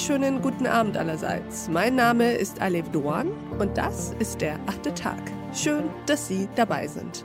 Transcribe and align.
wunderschönen 0.00 0.40
guten 0.40 0.66
Abend 0.66 0.96
allerseits. 0.96 1.68
Mein 1.68 1.94
Name 1.94 2.32
ist 2.32 2.62
Alev 2.62 2.88
Doan 2.88 3.32
und 3.58 3.76
das 3.76 4.14
ist 4.18 4.40
der 4.40 4.58
achte 4.66 4.94
Tag. 4.94 5.20
Schön, 5.52 5.90
dass 6.06 6.26
Sie 6.26 6.48
dabei 6.56 6.86
sind. 6.86 7.22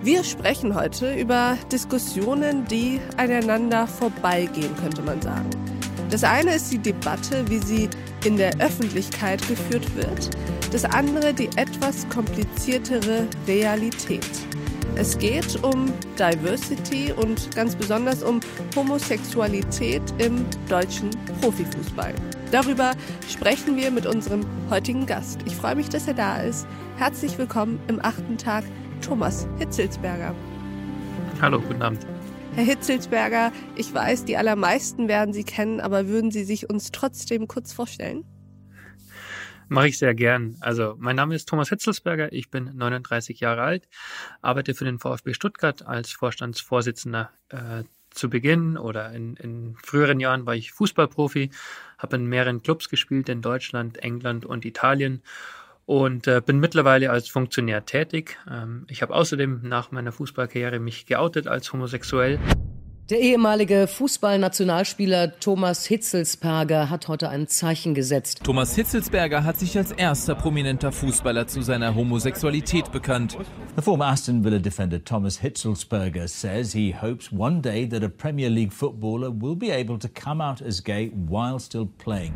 Wir 0.00 0.24
sprechen 0.24 0.74
heute 0.74 1.14
über 1.14 1.58
Diskussionen, 1.70 2.64
die 2.64 2.98
aneinander 3.18 3.86
vorbeigehen, 3.86 4.74
könnte 4.76 5.02
man 5.02 5.20
sagen. 5.20 5.50
Das 6.08 6.24
eine 6.24 6.54
ist 6.54 6.72
die 6.72 6.78
Debatte, 6.78 7.44
wie 7.50 7.58
sie 7.58 7.90
in 8.24 8.38
der 8.38 8.58
Öffentlichkeit 8.58 9.46
geführt 9.46 9.94
wird. 9.94 10.30
Das 10.72 10.86
andere 10.86 11.34
die 11.34 11.50
etwas 11.56 12.08
kompliziertere 12.08 13.26
Realität. 13.46 14.30
Es 14.96 15.16
geht 15.18 15.62
um 15.62 15.92
Diversity 16.18 17.12
und 17.12 17.54
ganz 17.54 17.76
besonders 17.76 18.22
um 18.22 18.40
Homosexualität 18.74 20.02
im 20.18 20.44
deutschen 20.68 21.10
Profifußball. 21.40 22.14
Darüber 22.50 22.92
sprechen 23.28 23.76
wir 23.76 23.90
mit 23.90 24.06
unserem 24.06 24.44
heutigen 24.70 25.06
Gast. 25.06 25.40
Ich 25.46 25.54
freue 25.54 25.76
mich, 25.76 25.88
dass 25.88 26.08
er 26.08 26.14
da 26.14 26.40
ist. 26.40 26.66
Herzlich 26.96 27.38
willkommen 27.38 27.78
im 27.88 28.00
achten 28.04 28.38
Tag, 28.38 28.64
Thomas 29.00 29.46
Hitzelsberger. 29.58 30.34
Hallo, 31.40 31.60
guten 31.60 31.82
Abend. 31.82 32.04
Herr 32.54 32.64
Hitzelsberger, 32.64 33.52
ich 33.76 33.94
weiß, 33.94 34.24
die 34.24 34.36
allermeisten 34.36 35.06
werden 35.06 35.32
Sie 35.32 35.44
kennen, 35.44 35.80
aber 35.80 36.08
würden 36.08 36.32
Sie 36.32 36.42
sich 36.42 36.68
uns 36.68 36.90
trotzdem 36.90 37.46
kurz 37.46 37.72
vorstellen? 37.72 38.24
Mache 39.68 39.88
ich 39.88 39.98
sehr 39.98 40.14
gern. 40.14 40.56
Also, 40.60 40.96
mein 40.98 41.16
Name 41.16 41.34
ist 41.34 41.48
Thomas 41.48 41.68
Hitzelsberger, 41.68 42.32
ich 42.32 42.50
bin 42.50 42.76
39 42.76 43.40
Jahre 43.40 43.62
alt, 43.62 43.88
arbeite 44.40 44.74
für 44.74 44.84
den 44.84 44.98
VfB 44.98 45.34
Stuttgart 45.34 45.86
als 45.86 46.10
Vorstandsvorsitzender 46.12 47.30
äh, 47.50 47.84
zu 48.10 48.30
Beginn 48.30 48.76
oder 48.76 49.12
in, 49.12 49.36
in 49.36 49.76
früheren 49.82 50.20
Jahren 50.20 50.46
war 50.46 50.54
ich 50.54 50.72
Fußballprofi, 50.72 51.50
habe 51.98 52.16
in 52.16 52.26
mehreren 52.26 52.62
Clubs 52.62 52.88
gespielt 52.88 53.28
in 53.28 53.42
Deutschland, 53.42 53.98
England 53.98 54.44
und 54.44 54.64
Italien 54.64 55.22
und 55.84 56.26
äh, 56.26 56.42
bin 56.44 56.60
mittlerweile 56.60 57.10
als 57.10 57.28
Funktionär 57.28 57.84
tätig. 57.86 58.38
Ähm, 58.50 58.86
ich 58.88 59.02
habe 59.02 59.14
außerdem 59.14 59.60
nach 59.62 59.90
meiner 59.90 60.12
Fußballkarriere 60.12 60.80
mich 60.80 61.06
geoutet 61.06 61.46
als 61.46 61.72
homosexuell. 61.72 62.38
Der 63.10 63.20
ehemalige 63.20 63.86
Fußballnationalspieler 63.86 65.40
Thomas 65.40 65.86
Hitzelsberger 65.86 66.90
hat 66.90 67.08
heute 67.08 67.30
ein 67.30 67.48
Zeichen 67.48 67.94
gesetzt. 67.94 68.44
Thomas 68.44 68.74
Hitzelsberger 68.74 69.44
hat 69.44 69.58
sich 69.58 69.78
als 69.78 69.92
erster 69.92 70.34
prominenter 70.34 70.92
Fußballer 70.92 71.46
zu 71.46 71.62
seiner 71.62 71.94
Homosexualität 71.94 72.92
bekannt. 72.92 73.38
The 73.76 73.82
former 73.82 74.08
Aston 74.08 74.44
Villa 74.44 74.58
defender 74.58 75.02
Thomas 75.02 75.40
Hitzelsberger 75.40 76.28
says 76.28 76.74
he 76.74 76.94
hopes 76.94 77.32
one 77.32 77.62
day 77.62 77.88
that 77.88 78.04
a 78.04 78.10
Premier 78.10 78.50
League 78.50 78.74
footballer 78.74 79.30
will 79.30 79.56
be 79.56 79.72
able 79.72 79.98
to 79.98 80.08
come 80.08 80.44
out 80.44 80.60
as 80.60 80.84
gay 80.84 81.10
while 81.14 81.58
still 81.58 81.86
playing. 81.86 82.34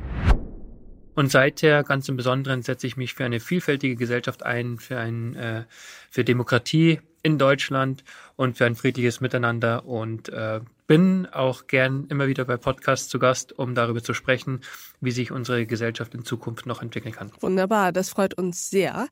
Und 1.15 1.31
seither 1.31 1.83
ganz 1.83 2.09
im 2.09 2.17
Besonderen 2.17 2.63
setze 2.63 2.87
ich 2.87 2.97
mich 2.97 3.13
für 3.13 3.27
eine 3.27 3.41
vielfältige 3.41 3.97
Gesellschaft 3.97 4.43
ein, 4.43 4.79
für, 4.79 4.99
ein, 4.99 5.35
äh, 5.35 5.65
für 6.09 6.25
Demokratie 6.25 7.01
in 7.23 7.39
Deutschland 7.39 8.05
und 8.37 8.57
für 8.57 8.67
ein 8.67 8.75
friedliches 8.75 9.21
Miteinander 9.21 9.85
und 9.85 10.29
äh, 10.29 10.61
bin 10.87 11.27
auch 11.27 11.67
gern 11.67 12.07
immer 12.09 12.27
wieder 12.27 12.45
bei 12.45 12.57
Podcasts 12.57 13.09
zu 13.09 13.19
Gast, 13.19 13.59
um 13.59 13.75
darüber 13.75 14.03
zu 14.03 14.15
sprechen, 14.15 14.61
wie 15.01 15.13
sich 15.13 15.31
unsere 15.31 15.67
Gesellschaft 15.67 16.15
in 16.15 16.25
Zukunft 16.25 16.67
noch 16.67 16.83
entwickeln 16.83 17.15
kann. 17.15 17.33
Wunderbar, 17.41 17.93
das 17.93 18.11
freut 18.11 18.35
uns 18.35 18.69
sehr. 18.71 19.09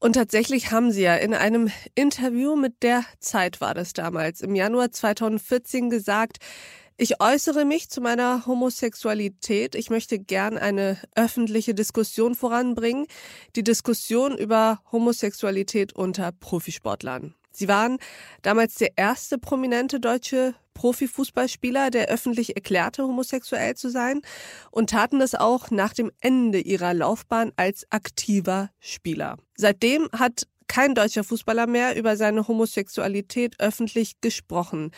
Und 0.00 0.12
tatsächlich 0.12 0.70
haben 0.70 0.92
Sie 0.92 1.02
ja 1.02 1.16
in 1.16 1.34
einem 1.34 1.70
Interview 1.94 2.54
mit 2.54 2.82
der 2.82 3.04
Zeit 3.18 3.60
war 3.60 3.74
das 3.74 3.92
damals 3.92 4.42
im 4.42 4.54
Januar 4.54 4.92
2014 4.92 5.90
gesagt, 5.90 6.38
ich 7.00 7.20
äußere 7.20 7.64
mich 7.64 7.88
zu 7.88 8.00
meiner 8.00 8.44
Homosexualität. 8.44 9.76
Ich 9.76 9.88
möchte 9.88 10.18
gern 10.18 10.58
eine 10.58 10.98
öffentliche 11.14 11.72
Diskussion 11.72 12.34
voranbringen. 12.34 13.06
Die 13.54 13.62
Diskussion 13.62 14.36
über 14.36 14.80
Homosexualität 14.90 15.94
unter 15.94 16.32
Profisportlern. 16.32 17.36
Sie 17.52 17.68
waren 17.68 17.98
damals 18.42 18.74
der 18.74 18.90
erste 18.96 19.38
prominente 19.38 20.00
deutsche 20.00 20.54
Profifußballspieler, 20.74 21.90
der 21.90 22.08
öffentlich 22.08 22.56
erklärte, 22.56 23.04
homosexuell 23.04 23.74
zu 23.76 23.90
sein 23.90 24.20
und 24.72 24.90
taten 24.90 25.20
das 25.20 25.36
auch 25.36 25.70
nach 25.70 25.92
dem 25.92 26.10
Ende 26.20 26.58
ihrer 26.58 26.94
Laufbahn 26.94 27.52
als 27.56 27.86
aktiver 27.90 28.70
Spieler. 28.80 29.38
Seitdem 29.56 30.08
hat 30.12 30.48
kein 30.66 30.94
deutscher 30.94 31.24
Fußballer 31.24 31.66
mehr 31.66 31.96
über 31.96 32.16
seine 32.16 32.46
Homosexualität 32.46 33.54
öffentlich 33.58 34.20
gesprochen 34.20 34.92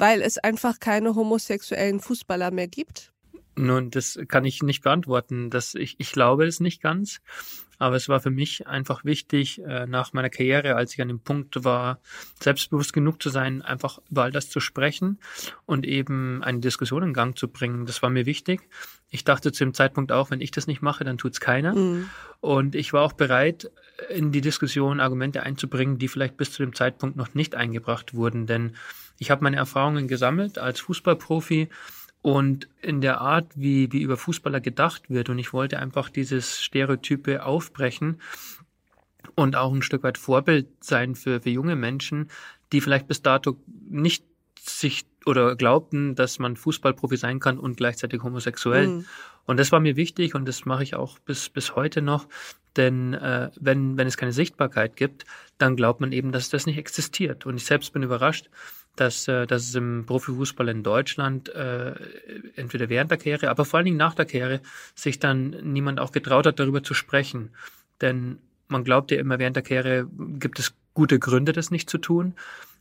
weil 0.00 0.22
es 0.22 0.38
einfach 0.38 0.80
keine 0.80 1.14
homosexuellen 1.14 2.00
Fußballer 2.00 2.50
mehr 2.50 2.68
gibt? 2.68 3.12
Nun, 3.56 3.90
das 3.90 4.18
kann 4.28 4.44
ich 4.44 4.62
nicht 4.62 4.82
beantworten. 4.82 5.50
Das, 5.50 5.74
ich, 5.74 5.96
ich 5.98 6.12
glaube 6.12 6.46
es 6.46 6.60
nicht 6.60 6.80
ganz. 6.80 7.20
Aber 7.78 7.96
es 7.96 8.10
war 8.10 8.20
für 8.20 8.30
mich 8.30 8.66
einfach 8.66 9.04
wichtig, 9.04 9.60
äh, 9.62 9.86
nach 9.86 10.12
meiner 10.12 10.28
Karriere, 10.28 10.76
als 10.76 10.92
ich 10.92 11.00
an 11.00 11.08
dem 11.08 11.20
Punkt 11.20 11.64
war, 11.64 11.98
selbstbewusst 12.38 12.92
genug 12.92 13.22
zu 13.22 13.30
sein, 13.30 13.62
einfach 13.62 13.98
über 14.10 14.24
all 14.24 14.32
das 14.32 14.50
zu 14.50 14.60
sprechen 14.60 15.18
und 15.64 15.86
eben 15.86 16.42
eine 16.44 16.60
Diskussion 16.60 17.02
in 17.02 17.14
Gang 17.14 17.38
zu 17.38 17.48
bringen. 17.48 17.86
Das 17.86 18.02
war 18.02 18.10
mir 18.10 18.26
wichtig. 18.26 18.60
Ich 19.10 19.24
dachte 19.24 19.50
zu 19.50 19.64
dem 19.64 19.72
Zeitpunkt 19.72 20.12
auch, 20.12 20.30
wenn 20.30 20.42
ich 20.42 20.50
das 20.50 20.66
nicht 20.66 20.82
mache, 20.82 21.04
dann 21.04 21.16
tut's 21.16 21.40
keiner. 21.40 21.74
Mhm. 21.74 22.10
Und 22.40 22.74
ich 22.74 22.92
war 22.92 23.02
auch 23.02 23.14
bereit, 23.14 23.70
in 24.10 24.30
die 24.30 24.42
Diskussion 24.42 25.00
Argumente 25.00 25.42
einzubringen, 25.42 25.98
die 25.98 26.08
vielleicht 26.08 26.36
bis 26.36 26.52
zu 26.52 26.62
dem 26.62 26.74
Zeitpunkt 26.74 27.16
noch 27.16 27.34
nicht 27.34 27.54
eingebracht 27.54 28.12
wurden. 28.12 28.46
Denn 28.46 28.76
ich 29.20 29.30
habe 29.30 29.44
meine 29.44 29.58
Erfahrungen 29.58 30.08
gesammelt 30.08 30.58
als 30.58 30.80
Fußballprofi 30.80 31.68
und 32.22 32.68
in 32.80 33.02
der 33.02 33.20
Art, 33.20 33.52
wie, 33.54 33.92
wie 33.92 34.00
über 34.00 34.16
Fußballer 34.16 34.60
gedacht 34.60 35.10
wird. 35.10 35.28
Und 35.28 35.38
ich 35.38 35.52
wollte 35.52 35.78
einfach 35.78 36.08
dieses 36.08 36.62
Stereotype 36.62 37.44
aufbrechen 37.44 38.20
und 39.34 39.56
auch 39.56 39.72
ein 39.72 39.82
Stück 39.82 40.02
weit 40.02 40.16
Vorbild 40.16 40.68
sein 40.80 41.14
für, 41.14 41.42
für 41.42 41.50
junge 41.50 41.76
Menschen, 41.76 42.30
die 42.72 42.80
vielleicht 42.80 43.08
bis 43.08 43.20
dato 43.20 43.58
nicht 43.88 44.24
sich 44.58 45.04
oder 45.26 45.54
glaubten, 45.54 46.14
dass 46.14 46.38
man 46.38 46.56
Fußballprofi 46.56 47.18
sein 47.18 47.40
kann 47.40 47.58
und 47.58 47.76
gleichzeitig 47.76 48.22
homosexuell. 48.22 48.86
Mhm. 48.86 49.06
Und 49.44 49.58
das 49.58 49.70
war 49.70 49.80
mir 49.80 49.96
wichtig 49.96 50.34
und 50.34 50.48
das 50.48 50.64
mache 50.64 50.82
ich 50.82 50.94
auch 50.94 51.18
bis, 51.18 51.50
bis 51.50 51.76
heute 51.76 52.00
noch. 52.00 52.26
Denn 52.76 53.12
äh, 53.12 53.50
wenn, 53.60 53.98
wenn 53.98 54.06
es 54.06 54.16
keine 54.16 54.32
Sichtbarkeit 54.32 54.96
gibt, 54.96 55.26
dann 55.58 55.76
glaubt 55.76 56.00
man 56.00 56.12
eben, 56.12 56.32
dass 56.32 56.48
das 56.48 56.64
nicht 56.64 56.78
existiert. 56.78 57.44
Und 57.44 57.56
ich 57.56 57.66
selbst 57.66 57.92
bin 57.92 58.02
überrascht, 58.02 58.48
dass, 58.96 59.28
äh, 59.28 59.46
dass 59.46 59.62
es 59.62 59.74
im 59.74 60.04
Profifußball 60.06 60.68
in 60.68 60.82
Deutschland 60.82 61.48
äh, 61.48 61.94
entweder 62.56 62.88
während 62.88 63.10
der 63.10 63.18
Karriere, 63.18 63.50
aber 63.50 63.64
vor 63.64 63.78
allen 63.78 63.86
Dingen 63.86 63.96
nach 63.96 64.14
der 64.14 64.26
Karriere 64.26 64.60
sich 64.94 65.18
dann 65.18 65.50
niemand 65.62 66.00
auch 66.00 66.12
getraut 66.12 66.46
hat, 66.46 66.58
darüber 66.58 66.82
zu 66.82 66.94
sprechen. 66.94 67.50
Denn 68.00 68.38
man 68.68 68.84
glaubt 68.84 69.10
ja 69.10 69.18
immer, 69.18 69.38
während 69.38 69.56
der 69.56 69.62
Karriere 69.62 70.08
gibt 70.38 70.58
es 70.58 70.74
gute 70.94 71.18
Gründe, 71.18 71.52
das 71.52 71.70
nicht 71.70 71.88
zu 71.88 71.98
tun. 71.98 72.34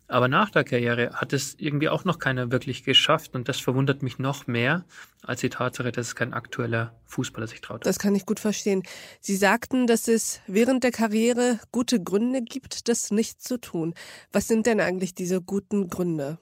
Aber 0.09 0.27
nach 0.27 0.49
der 0.49 0.63
Karriere 0.63 1.11
hat 1.13 1.33
es 1.33 1.55
irgendwie 1.59 1.87
auch 1.87 2.03
noch 2.03 2.17
keiner 2.17 2.51
wirklich 2.51 2.83
geschafft 2.83 3.35
und 3.35 3.47
das 3.47 3.59
verwundert 3.59 4.01
mich 4.01 4.17
noch 4.17 4.47
mehr 4.47 4.83
als 5.21 5.41
die 5.41 5.49
Tatsache, 5.49 5.91
dass 5.91 6.07
es 6.07 6.15
kein 6.15 6.33
aktueller 6.33 6.95
Fußballer 7.05 7.45
sich 7.45 7.61
traut. 7.61 7.85
Das 7.85 7.99
kann 7.99 8.15
ich 8.15 8.25
gut 8.25 8.39
verstehen. 8.39 8.81
Sie 9.21 9.35
sagten, 9.35 9.85
dass 9.85 10.07
es 10.07 10.41
während 10.47 10.83
der 10.83 10.91
Karriere 10.91 11.59
gute 11.71 12.01
Gründe 12.01 12.41
gibt, 12.41 12.89
das 12.89 13.11
nicht 13.11 13.43
zu 13.43 13.59
tun. 13.59 13.93
Was 14.31 14.47
sind 14.47 14.65
denn 14.65 14.79
eigentlich 14.81 15.13
diese 15.13 15.43
guten 15.43 15.89
Gründe? 15.89 16.39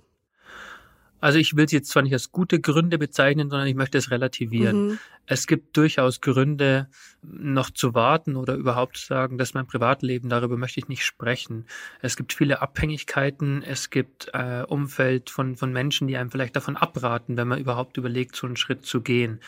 Also 1.19 1.39
ich 1.39 1.55
will 1.55 1.67
sie 1.67 1.77
jetzt 1.77 1.89
zwar 1.89 2.03
nicht 2.03 2.13
als 2.13 2.31
gute 2.31 2.59
Gründe 2.59 2.97
bezeichnen, 2.97 3.49
sondern 3.49 3.67
ich 3.67 3.75
möchte 3.75 3.97
es 3.97 4.11
relativieren. 4.11 4.87
Mhm. 4.87 4.99
Es 5.25 5.47
gibt 5.47 5.75
durchaus 5.75 6.21
Gründe, 6.21 6.87
noch 7.21 7.69
zu 7.69 7.93
warten 7.93 8.35
oder 8.35 8.55
überhaupt 8.55 8.97
zu 8.97 9.07
sagen, 9.07 9.37
dass 9.37 9.53
mein 9.53 9.67
Privatleben, 9.67 10.29
darüber 10.29 10.57
möchte 10.57 10.79
ich 10.79 10.87
nicht 10.87 11.03
sprechen. 11.03 11.65
Es 12.01 12.15
gibt 12.15 12.33
viele 12.33 12.61
Abhängigkeiten, 12.61 13.63
es 13.63 13.89
gibt 13.89 14.29
äh, 14.33 14.63
Umfeld 14.63 15.29
von, 15.29 15.57
von 15.57 15.73
Menschen, 15.73 16.07
die 16.07 16.17
einem 16.17 16.31
vielleicht 16.31 16.55
davon 16.55 16.77
abraten, 16.77 17.35
wenn 17.35 17.47
man 17.47 17.59
überhaupt 17.59 17.97
überlegt, 17.97 18.35
so 18.35 18.47
einen 18.47 18.55
Schritt 18.55 18.85
zu 18.85 19.01
gehen 19.01 19.39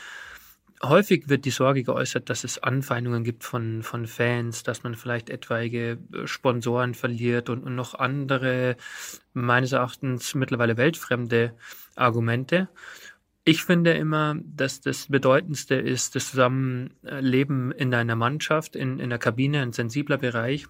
häufig 0.82 1.30
wird 1.30 1.46
die 1.46 1.52
Sorge 1.52 1.84
geäußert, 1.84 2.30
dass 2.30 2.44
es 2.44 2.62
Anfeindungen 2.62 3.24
gibt 3.24 3.44
von, 3.44 3.84
von 3.84 4.08
Fans, 4.08 4.64
dass 4.64 4.84
man 4.84 4.96
vielleicht 4.96 5.30
etwaige 5.30 5.98
äh, 6.14 6.28
Sponsoren 6.28 6.94
verliert 6.94 7.50
und, 7.50 7.64
und 7.64 7.76
noch 7.76 7.96
andere, 7.96 8.78
meines 9.34 9.72
Erachtens 9.72 10.36
mittlerweile 10.36 10.78
weltfremde 10.78 11.54
Argumente. 11.96 12.70
Ich 13.44 13.64
finde 13.64 13.94
immer, 13.94 14.36
dass 14.44 14.82
das 14.82 15.08
Bedeutendste 15.08 15.76
ist 15.76 16.16
das 16.16 16.32
Zusammenleben 16.32 17.72
in 17.72 17.94
einer 17.94 18.16
Mannschaft, 18.16 18.76
in, 18.76 19.00
in 19.00 19.10
der 19.10 19.20
Kabine, 19.20 19.62
ein 19.62 19.72
sensibler 19.72 20.18
Bereich, 20.18 20.68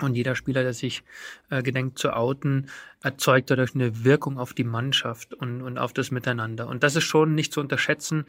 Und 0.00 0.14
jeder 0.14 0.34
Spieler, 0.34 0.62
der 0.62 0.74
sich 0.74 1.02
äh, 1.50 1.62
gedenkt 1.62 1.98
zu 1.98 2.14
outen, 2.14 2.68
erzeugt 3.02 3.50
dadurch 3.50 3.74
eine 3.74 4.04
Wirkung 4.04 4.38
auf 4.38 4.54
die 4.54 4.64
Mannschaft 4.64 5.34
und, 5.34 5.62
und 5.62 5.78
auf 5.78 5.92
das 5.92 6.10
Miteinander. 6.10 6.66
Und 6.66 6.82
das 6.82 6.96
ist 6.96 7.04
schon 7.04 7.34
nicht 7.34 7.52
zu 7.52 7.60
unterschätzen, 7.60 8.24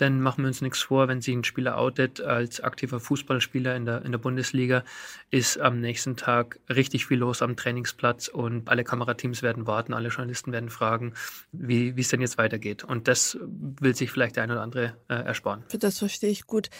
denn 0.00 0.20
machen 0.20 0.44
wir 0.44 0.48
uns 0.48 0.62
nichts 0.62 0.82
vor, 0.82 1.08
wenn 1.08 1.20
sich 1.20 1.34
ein 1.34 1.44
Spieler 1.44 1.78
outet 1.78 2.20
als 2.20 2.60
aktiver 2.60 3.00
Fußballspieler 3.00 3.76
in 3.76 3.84
der, 3.84 4.02
in 4.02 4.12
der 4.12 4.18
Bundesliga, 4.18 4.84
ist 5.30 5.58
am 5.58 5.80
nächsten 5.80 6.16
Tag 6.16 6.58
richtig 6.70 7.06
viel 7.06 7.18
los 7.18 7.42
am 7.42 7.56
Trainingsplatz 7.56 8.28
und 8.28 8.68
alle 8.68 8.84
Kamerateams 8.84 9.42
werden 9.42 9.66
warten, 9.66 9.92
alle 9.92 10.08
Journalisten 10.08 10.52
werden 10.52 10.70
fragen, 10.70 11.12
wie, 11.52 11.94
es 11.98 12.08
denn 12.08 12.20
jetzt 12.20 12.38
weitergeht. 12.38 12.84
Und 12.84 13.08
das 13.08 13.38
will 13.42 13.94
sich 13.94 14.10
vielleicht 14.10 14.36
der 14.36 14.44
eine 14.44 14.54
oder 14.54 14.62
andere 14.62 14.96
äh, 15.08 15.14
ersparen. 15.14 15.64
Das 15.78 15.98
verstehe 15.98 16.30
ich 16.30 16.46
gut. 16.46 16.70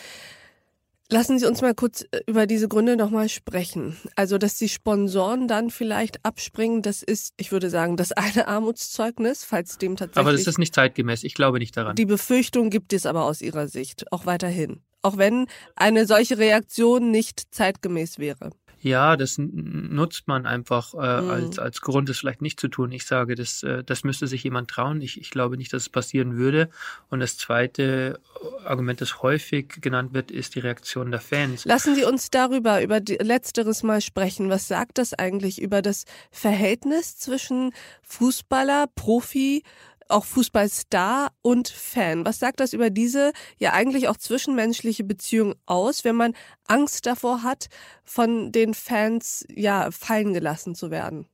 Lassen 1.10 1.38
Sie 1.38 1.46
uns 1.46 1.60
mal 1.60 1.74
kurz 1.74 2.02
äh, 2.10 2.20
über 2.26 2.46
diese 2.46 2.66
Gründe 2.66 2.96
nochmal 2.96 3.28
sprechen. 3.28 3.96
Also, 4.16 4.38
dass 4.38 4.56
die 4.56 4.68
Sponsoren 4.68 5.48
dann 5.48 5.70
vielleicht 5.70 6.24
abspringen, 6.24 6.82
das 6.82 7.02
ist, 7.02 7.34
ich 7.36 7.52
würde 7.52 7.68
sagen, 7.70 7.96
das 7.96 8.12
eine 8.12 8.48
Armutszeugnis, 8.48 9.44
falls 9.44 9.78
dem 9.78 9.96
tatsächlich. 9.96 10.20
Aber 10.20 10.32
das 10.32 10.46
ist 10.46 10.58
nicht 10.58 10.74
zeitgemäß. 10.74 11.24
Ich 11.24 11.34
glaube 11.34 11.58
nicht 11.58 11.76
daran. 11.76 11.96
Die 11.96 12.06
Befürchtung 12.06 12.70
gibt 12.70 12.92
es 12.92 13.06
aber 13.06 13.24
aus 13.24 13.42
Ihrer 13.42 13.68
Sicht 13.68 14.10
auch 14.12 14.26
weiterhin. 14.26 14.80
Auch 15.02 15.18
wenn 15.18 15.46
eine 15.76 16.06
solche 16.06 16.38
Reaktion 16.38 17.10
nicht 17.10 17.54
zeitgemäß 17.54 18.18
wäre. 18.18 18.50
Ja, 18.84 19.16
das 19.16 19.38
nutzt 19.38 20.28
man 20.28 20.44
einfach 20.44 20.92
äh, 20.92 21.22
mhm. 21.22 21.31
als, 21.31 21.58
als 21.58 21.81
Grund, 21.81 22.10
es 22.10 22.19
vielleicht 22.19 22.42
nicht 22.42 22.60
zu 22.60 22.69
tun. 22.69 22.92
Ich 22.92 23.06
sage, 23.06 23.34
das, 23.34 23.62
äh, 23.62 23.82
das 23.82 24.04
müsste 24.04 24.26
sich 24.26 24.44
jemand 24.44 24.69
trauen. 24.69 25.00
Ich, 25.00 25.19
ich 25.19 25.31
glaube 25.31 25.56
nicht, 25.56 25.72
dass 25.72 25.84
es 25.84 25.88
passieren 25.88 26.36
würde. 26.36 26.69
Und 27.08 27.20
das 27.20 27.38
zweite 27.38 28.20
Argument, 28.66 29.00
das 29.00 29.22
häufig 29.22 29.81
genannt 29.81 30.12
wird, 30.12 30.31
ist 30.31 30.54
die 30.54 30.60
Reaktion 30.60 31.10
der 31.10 31.20
Fans. 31.20 31.64
Lassen 31.64 31.94
Sie 31.94 32.04
uns 32.04 32.28
darüber, 32.28 32.82
über 32.82 33.00
die, 33.00 33.14
letzteres 33.14 33.82
mal 33.82 34.02
sprechen. 34.02 34.50
Was 34.50 34.69
sagt 34.69 34.98
das 34.98 35.14
eigentlich 35.14 35.62
über 35.62 35.81
das 35.81 36.04
Verhältnis 36.31 37.16
zwischen 37.16 37.72
Fußballer, 38.02 38.88
Profi, 38.94 39.62
auch 40.08 40.24
Fußballstar 40.24 41.32
und 41.42 41.68
Fan. 41.68 42.24
Was 42.24 42.38
sagt 42.38 42.60
das 42.60 42.72
über 42.72 42.90
diese 42.90 43.32
ja 43.58 43.72
eigentlich 43.72 44.08
auch 44.08 44.16
zwischenmenschliche 44.16 45.04
Beziehung 45.04 45.54
aus, 45.66 46.04
wenn 46.04 46.16
man 46.16 46.34
Angst 46.66 47.06
davor 47.06 47.42
hat, 47.42 47.68
von 48.04 48.52
den 48.52 48.74
Fans 48.74 49.44
ja 49.48 49.90
fallen 49.90 50.32
gelassen 50.32 50.74
zu 50.74 50.90
werden? 50.90 51.26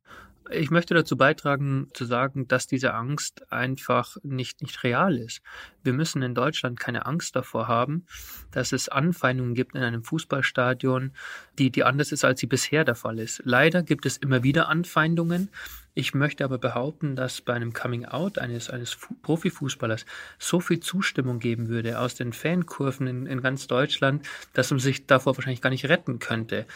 Ich 0.52 0.70
möchte 0.70 0.94
dazu 0.94 1.16
beitragen, 1.16 1.88
zu 1.94 2.04
sagen, 2.04 2.48
dass 2.48 2.66
diese 2.66 2.92
Angst 2.94 3.52
einfach 3.52 4.16
nicht, 4.24 4.62
nicht 4.62 4.82
real 4.82 5.16
ist. 5.16 5.42
Wir 5.84 5.92
müssen 5.92 6.22
in 6.22 6.34
Deutschland 6.34 6.80
keine 6.80 7.06
Angst 7.06 7.36
davor 7.36 7.68
haben, 7.68 8.04
dass 8.50 8.72
es 8.72 8.88
Anfeindungen 8.88 9.54
gibt 9.54 9.76
in 9.76 9.82
einem 9.82 10.02
Fußballstadion, 10.02 11.12
die, 11.58 11.70
die 11.70 11.84
anders 11.84 12.10
ist, 12.10 12.24
als 12.24 12.40
sie 12.40 12.46
bisher 12.46 12.84
der 12.84 12.96
Fall 12.96 13.20
ist. 13.20 13.42
Leider 13.44 13.84
gibt 13.84 14.06
es 14.06 14.16
immer 14.16 14.42
wieder 14.42 14.68
Anfeindungen, 14.68 15.50
ich 15.94 16.14
möchte 16.14 16.44
aber 16.44 16.58
behaupten, 16.58 17.16
dass 17.16 17.40
bei 17.40 17.52
einem 17.52 17.72
Coming-out 17.72 18.38
eines, 18.38 18.70
eines 18.70 18.96
Profifußballers 19.22 20.06
so 20.38 20.60
viel 20.60 20.80
Zustimmung 20.80 21.40
geben 21.40 21.68
würde 21.68 21.98
aus 21.98 22.14
den 22.14 22.32
Fankurven 22.32 23.06
in, 23.06 23.26
in 23.26 23.42
ganz 23.42 23.66
Deutschland, 23.66 24.26
dass 24.52 24.70
man 24.70 24.78
sich 24.78 25.06
davor 25.06 25.36
wahrscheinlich 25.36 25.62
gar 25.62 25.70
nicht 25.70 25.88
retten 25.88 26.20
könnte. 26.20 26.66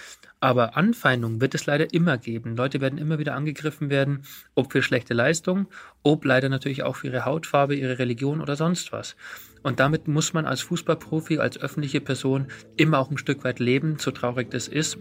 Aber 0.40 0.76
Anfeindungen 0.76 1.40
wird 1.40 1.54
es 1.54 1.66
leider 1.66 1.92
immer 1.94 2.18
geben. 2.18 2.56
Leute 2.56 2.80
werden 2.80 2.98
immer 2.98 3.18
wieder 3.18 3.34
angegriffen 3.34 3.88
werden, 3.88 4.24
ob 4.54 4.72
für 4.72 4.82
schlechte 4.82 5.14
Leistung, 5.14 5.68
ob 6.02 6.24
leider 6.24 6.48
natürlich 6.48 6.82
auch 6.82 6.96
für 6.96 7.06
ihre 7.06 7.24
Hautfarbe, 7.24 7.76
ihre 7.76 7.98
Religion 7.98 8.40
oder 8.40 8.56
sonst 8.56 8.92
was. 8.92 9.16
Und 9.62 9.80
damit 9.80 10.08
muss 10.08 10.32
man 10.34 10.44
als 10.44 10.60
Fußballprofi, 10.60 11.38
als 11.38 11.58
öffentliche 11.58 12.00
Person 12.00 12.48
immer 12.76 12.98
auch 12.98 13.10
ein 13.10 13.16
Stück 13.16 13.44
weit 13.44 13.60
leben, 13.60 13.98
so 13.98 14.10
traurig 14.10 14.50
das 14.50 14.68
ist 14.68 14.98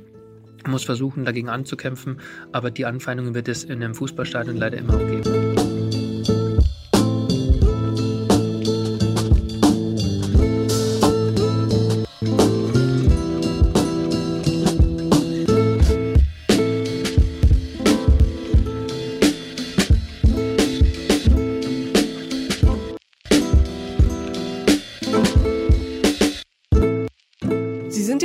muss 0.72 0.84
versuchen, 0.84 1.26
dagegen 1.26 1.50
anzukämpfen, 1.50 2.20
aber 2.52 2.72
die 2.72 2.86
Anfeindungen 2.86 3.34
wird 3.34 3.48
es 3.48 3.64
in 3.64 3.84
einem 3.84 3.96
Fußballstadion 3.96 4.58
leider 4.58 4.78
immer 4.78 4.96
auch 4.96 5.08
geben. 5.08 5.43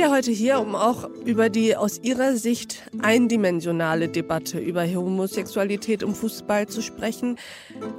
Heute 0.07 0.31
hier, 0.31 0.61
um 0.61 0.75
auch 0.75 1.09
über 1.25 1.49
die 1.49 1.75
aus 1.75 1.99
Ihrer 2.01 2.37
Sicht 2.37 2.89
eindimensionale 3.01 4.07
Debatte 4.07 4.57
über 4.57 4.87
Homosexualität 4.87 6.03
im 6.03 6.15
Fußball 6.15 6.69
zu 6.69 6.81
sprechen. 6.81 7.37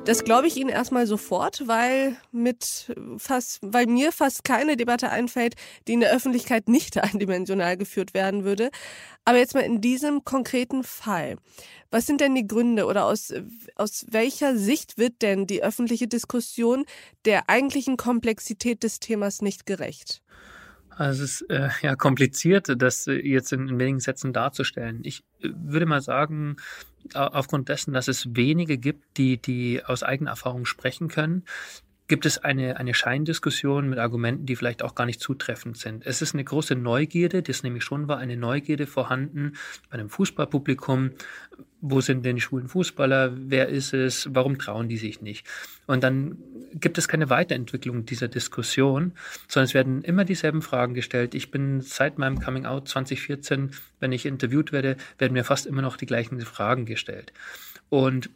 Das 0.06 0.24
glaube 0.24 0.46
ich 0.46 0.56
Ihnen 0.56 0.70
erstmal 0.70 1.06
sofort, 1.06 1.68
weil 1.68 2.16
mit 2.32 2.94
fast, 3.18 3.58
weil 3.60 3.86
mir 3.86 4.12
fast 4.12 4.44
keine 4.44 4.78
Debatte 4.78 5.10
einfällt, 5.10 5.56
die 5.86 5.92
in 5.92 6.00
der 6.00 6.14
Öffentlichkeit 6.14 6.68
nicht 6.68 6.96
eindimensional 7.02 7.76
geführt 7.76 8.14
werden 8.14 8.44
würde. 8.44 8.70
Aber 9.26 9.36
jetzt 9.36 9.54
mal 9.54 9.60
in 9.60 9.82
diesem 9.82 10.24
konkreten 10.24 10.84
Fall. 10.84 11.36
Was 11.90 12.06
sind 12.06 12.22
denn 12.22 12.34
die 12.34 12.46
Gründe 12.46 12.86
oder 12.86 13.04
aus, 13.04 13.32
aus 13.74 14.06
welcher 14.08 14.56
Sicht 14.56 14.96
wird 14.96 15.20
denn 15.20 15.46
die 15.46 15.62
öffentliche 15.62 16.08
Diskussion 16.08 16.86
der 17.26 17.50
eigentlichen 17.50 17.98
Komplexität 17.98 18.82
des 18.82 19.00
Themas 19.00 19.42
nicht 19.42 19.66
gerecht? 19.66 20.22
Also 20.96 21.24
es 21.24 21.40
ist 21.40 21.50
äh, 21.50 21.68
ja 21.82 21.96
kompliziert, 21.96 22.74
das 22.76 23.06
jetzt 23.06 23.52
in, 23.52 23.68
in 23.68 23.78
wenigen 23.78 24.00
Sätzen 24.00 24.32
darzustellen. 24.32 25.00
Ich 25.04 25.22
äh, 25.40 25.48
würde 25.54 25.86
mal 25.86 26.00
sagen, 26.00 26.56
aufgrund 27.14 27.68
dessen, 27.68 27.92
dass 27.94 28.08
es 28.08 28.34
wenige 28.34 28.76
gibt, 28.76 29.16
die, 29.16 29.38
die 29.40 29.82
aus 29.84 30.02
eigener 30.02 30.30
Erfahrung 30.30 30.66
sprechen 30.66 31.08
können, 31.08 31.44
gibt 32.10 32.26
es 32.26 32.38
eine, 32.38 32.76
eine 32.76 32.92
Scheindiskussion 32.92 33.88
mit 33.88 34.00
Argumenten, 34.00 34.44
die 34.44 34.56
vielleicht 34.56 34.82
auch 34.82 34.96
gar 34.96 35.06
nicht 35.06 35.20
zutreffend 35.20 35.78
sind. 35.78 36.04
Es 36.04 36.20
ist 36.20 36.34
eine 36.34 36.42
große 36.42 36.74
Neugierde, 36.74 37.40
das 37.40 37.62
nämlich 37.62 37.84
schon 37.84 38.08
war, 38.08 38.18
eine 38.18 38.36
Neugierde 38.36 38.88
vorhanden 38.88 39.52
bei 39.88 39.98
einem 39.98 40.10
Fußballpublikum. 40.10 41.12
Wo 41.80 42.00
sind 42.00 42.26
denn 42.26 42.34
die 42.34 42.42
schwulen 42.42 42.66
Fußballer? 42.66 43.32
Wer 43.36 43.68
ist 43.68 43.94
es? 43.94 44.28
Warum 44.34 44.58
trauen 44.58 44.88
die 44.88 44.96
sich 44.96 45.22
nicht? 45.22 45.46
Und 45.86 46.02
dann 46.02 46.36
gibt 46.74 46.98
es 46.98 47.06
keine 47.06 47.30
Weiterentwicklung 47.30 48.04
dieser 48.06 48.26
Diskussion, 48.26 49.12
sondern 49.46 49.66
es 49.66 49.74
werden 49.74 50.02
immer 50.02 50.24
dieselben 50.24 50.62
Fragen 50.62 50.94
gestellt. 50.94 51.36
Ich 51.36 51.52
bin 51.52 51.80
seit 51.80 52.18
meinem 52.18 52.40
Coming 52.40 52.66
Out 52.66 52.88
2014, 52.88 53.70
wenn 54.00 54.10
ich 54.10 54.26
interviewt 54.26 54.72
werde, 54.72 54.96
werden 55.18 55.34
mir 55.34 55.44
fast 55.44 55.64
immer 55.64 55.80
noch 55.80 55.96
die 55.96 56.06
gleichen 56.06 56.40
Fragen 56.40 56.86
gestellt. 56.86 57.32
Und 57.88 58.30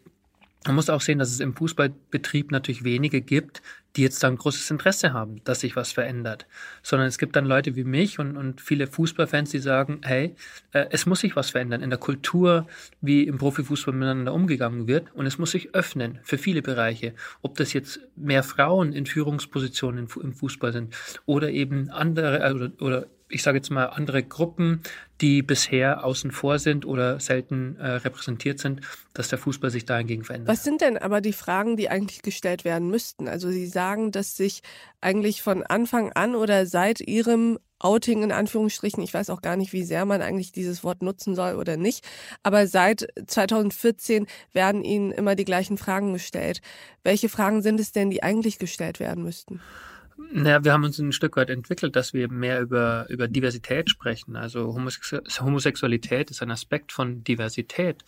man 0.67 0.77
muss 0.77 0.91
auch 0.91 1.01
sehen, 1.01 1.19
dass 1.19 1.31
es 1.31 1.41
im 1.41 1.55
Fußballbetrieb 1.55 2.51
natürlich 2.51 2.85
wenige 2.85 3.21
gibt, 3.21 3.63
die 3.97 4.03
jetzt 4.03 4.23
dann 4.23 4.37
großes 4.37 4.71
Interesse 4.71 5.13
haben, 5.13 5.41
dass 5.45 5.61
sich 5.61 5.77
was 5.77 5.93
verändert. 5.93 6.47
Sondern 6.83 7.07
es 7.07 7.19
gibt 7.19 7.37
dann 7.37 7.45
Leute 7.45 7.77
wie 7.77 7.85
mich 7.85 8.19
und, 8.19 8.37
und 8.37 8.61
viele 8.61 8.87
Fußballfans, 8.87 9.51
die 9.51 9.59
sagen, 9.59 10.01
hey, 10.03 10.35
äh, 10.73 10.87
es 10.91 11.07
muss 11.07 11.21
sich 11.21 11.37
was 11.37 11.51
verändern 11.51 11.83
in 11.83 11.91
der 11.91 11.99
Kultur, 11.99 12.67
wie 13.01 13.25
im 13.25 13.39
Profifußball 13.39 13.95
miteinander 13.95 14.33
umgegangen 14.33 14.89
wird. 14.89 15.15
Und 15.15 15.27
es 15.27 15.39
muss 15.39 15.53
sich 15.53 15.75
öffnen 15.75 16.19
für 16.23 16.39
viele 16.39 16.63
Bereiche. 16.63 17.15
Ob 17.43 17.57
das 17.57 17.73
jetzt 17.73 18.01
mehr 18.17 18.43
Frauen 18.43 18.93
in 18.93 19.07
Führungspositionen 19.07 20.09
im 20.21 20.33
Fußball 20.33 20.73
sind 20.73 20.95
oder 21.27 21.51
eben 21.51 21.91
andere 21.91 22.41
äh, 22.41 22.53
oder, 22.53 22.73
oder 22.81 23.07
ich 23.35 23.43
sage 23.43 23.59
jetzt 23.59 23.71
mal, 23.71 23.87
andere 23.87 24.23
Gruppen, 24.23 24.83
die 25.21 25.43
bisher 25.43 26.05
außen 26.05 26.31
vor 26.31 26.59
sind 26.59 26.87
oder 26.87 27.19
selten 27.19 27.77
äh, 27.77 27.87
repräsentiert 27.87 28.59
sind, 28.59 28.81
dass 29.13 29.29
der 29.29 29.39
Fußball 29.39 29.71
sich 29.71 29.85
dahingegen 29.85 30.25
verändert. 30.25 30.49
Was 30.49 30.65
sind 30.65 30.81
denn 30.81 30.97
aber 30.99 31.21
die 31.21 31.33
Fragen, 31.33 31.77
die 31.77 31.89
eigentlich 31.89 32.23
gestellt 32.23 32.65
werden 32.65 32.91
müssten? 32.91 33.29
Also 33.29 33.51
Sie 33.51 33.67
sagen, 33.67 34.13
dass 34.13 34.37
sich 34.37 34.63
eigentlich 35.01 35.43
von 35.43 35.63
Anfang 35.65 36.13
an 36.13 36.35
oder 36.35 36.67
seit 36.67 37.01
Ihrem 37.01 37.59
Outing 37.81 38.23
in 38.23 38.33
Anführungsstrichen, 38.33 39.03
ich 39.03 39.13
weiß 39.13 39.31
auch 39.31 39.43
gar 39.43 39.57
nicht, 39.57 39.73
wie 39.73 39.85
sehr 39.85 40.05
man 40.07 40.23
eigentlich 40.23 40.53
dieses 40.53 40.85
Wort 40.85 41.03
nutzen 41.03 41.35
soll 41.35 41.57
oder 41.57 41.77
nicht, 41.77 42.07
aber 42.43 42.67
seit 42.67 43.09
2014 43.27 44.27
werden 44.53 44.85
Ihnen 44.85 45.11
immer 45.11 45.35
die 45.35 45.45
gleichen 45.45 45.77
Fragen 45.77 46.13
gestellt. 46.13 46.61
Welche 47.03 47.29
Fragen 47.29 47.63
sind 47.63 47.79
es 47.81 47.93
denn, 47.93 48.11
die 48.11 48.23
eigentlich 48.23 48.59
gestellt 48.59 49.01
werden 49.01 49.23
müssten? 49.23 49.61
Naja, 50.17 50.65
wir 50.65 50.73
haben 50.73 50.85
uns 50.85 50.99
ein 50.99 51.13
Stück 51.13 51.37
weit 51.37 51.51
entwickelt, 51.51 51.97
dass 51.97 52.13
wir 52.13 52.31
mehr 52.31 52.61
über, 52.61 53.07
über 53.09 53.29
Diversität 53.29 53.91
sprechen. 53.91 54.37
Also 54.37 54.75
Homosexualität 54.75 56.31
ist 56.31 56.43
ein 56.43 56.51
Aspekt 56.51 56.93
von 56.93 57.25
Diversität. 57.25 58.05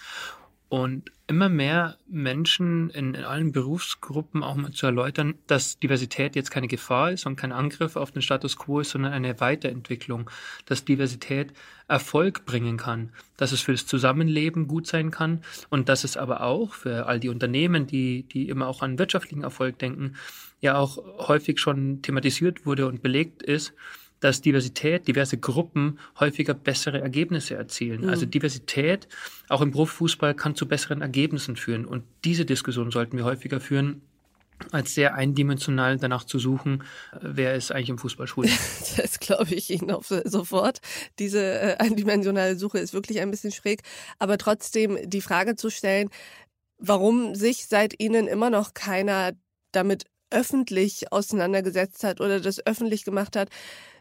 Und 0.69 1.13
immer 1.29 1.49
mehr 1.49 1.97
Menschen 2.09 2.91
in, 2.91 3.15
in, 3.15 3.25
allen 3.25 3.53
Berufsgruppen 3.53 4.43
auch 4.43 4.57
mal 4.57 4.73
zu 4.73 4.87
erläutern, 4.87 5.35
dass 5.47 5.79
Diversität 5.79 6.35
jetzt 6.35 6.51
keine 6.51 6.67
Gefahr 6.67 7.13
ist 7.13 7.25
und 7.25 7.37
kein 7.37 7.53
Angriff 7.53 7.95
auf 7.95 8.11
den 8.11 8.23
Status 8.23 8.57
quo 8.57 8.81
ist, 8.81 8.91
sondern 8.91 9.13
eine 9.13 9.39
Weiterentwicklung, 9.39 10.29
dass 10.67 10.85
Diversität 10.85 11.53
Erfolg 11.87 12.47
bringen 12.47 12.79
kann, 12.79 13.13
dass 13.37 13.53
es 13.53 13.61
für 13.61 13.73
das 13.73 13.87
Zusammenleben 13.87 14.67
gut 14.67 14.89
sein 14.89 15.13
kann 15.13 15.43
und 15.71 15.89
dass 15.89 16.03
es 16.03 16.17
aber 16.17 16.41
auch 16.41 16.75
für 16.75 17.07
all 17.07 17.21
die 17.21 17.29
Unternehmen, 17.29 17.87
die, 17.87 18.25
die 18.25 18.49
immer 18.49 18.67
auch 18.67 18.83
an 18.83 18.99
wirtschaftlichen 18.99 19.45
Erfolg 19.45 19.79
denken, 19.79 20.17
ja 20.61 20.79
auch 20.79 20.99
häufig 21.29 21.59
schon 21.59 22.03
thematisiert 22.03 22.67
wurde 22.67 22.87
und 22.87 23.03
belegt 23.03 23.43
ist, 23.43 23.75
dass 24.21 24.41
Diversität, 24.41 25.07
diverse 25.09 25.39
Gruppen 25.39 25.99
häufiger 26.19 26.55
bessere 26.55 27.01
Ergebnisse 27.01 27.55
erzielen. 27.55 28.03
Mhm. 28.03 28.09
Also 28.09 28.27
Diversität 28.27 29.09
auch 29.49 29.61
im 29.61 29.73
Profifußball 29.73 30.35
kann 30.35 30.55
zu 30.55 30.67
besseren 30.67 31.03
Ergebnissen 31.03 31.57
führen. 31.57 31.85
Und 31.85 32.05
diese 32.25 32.45
Diskussion 32.45 32.91
sollten 32.91 33.17
wir 33.19 33.25
häufiger 33.25 33.61
führen, 33.61 34.01
als 34.73 34.95
sehr 34.95 35.15
eindimensional 35.15 35.99
danach 35.99 36.25
zu 36.25 36.39
suchen, 36.39 36.83
wer 37.21 37.55
ist 37.55 37.73
eigentlich 37.73 37.91
im 37.91 37.99
Fußball 37.99 38.27
schwul. 38.27 38.47
Das 38.97 39.21
glaube 39.21 39.55
ich 39.55 39.71
Ihnen 39.71 39.91
auch 39.91 40.05
sofort. 40.05 40.81
Diese 41.19 41.43
äh, 41.43 41.77
eindimensionale 41.77 42.57
Suche 42.57 42.79
ist 42.79 42.95
wirklich 42.95 43.21
ein 43.21 43.31
bisschen 43.31 43.53
schräg. 43.53 43.83
Aber 44.19 44.39
trotzdem 44.39 44.99
die 45.05 45.21
Frage 45.21 45.57
zu 45.57 45.69
stellen, 45.69 46.09
warum 46.79 47.35
sich 47.35 47.67
seit 47.67 48.01
Ihnen 48.01 48.27
immer 48.27 48.49
noch 48.49 48.73
keiner 48.73 49.33
damit 49.73 50.05
öffentlich 50.31 51.13
auseinandergesetzt 51.13 52.05
hat 52.05 52.21
oder 52.21 52.41
das 52.41 52.65
öffentlich 52.67 53.05
gemacht 53.05 53.37
hat, 53.37 53.49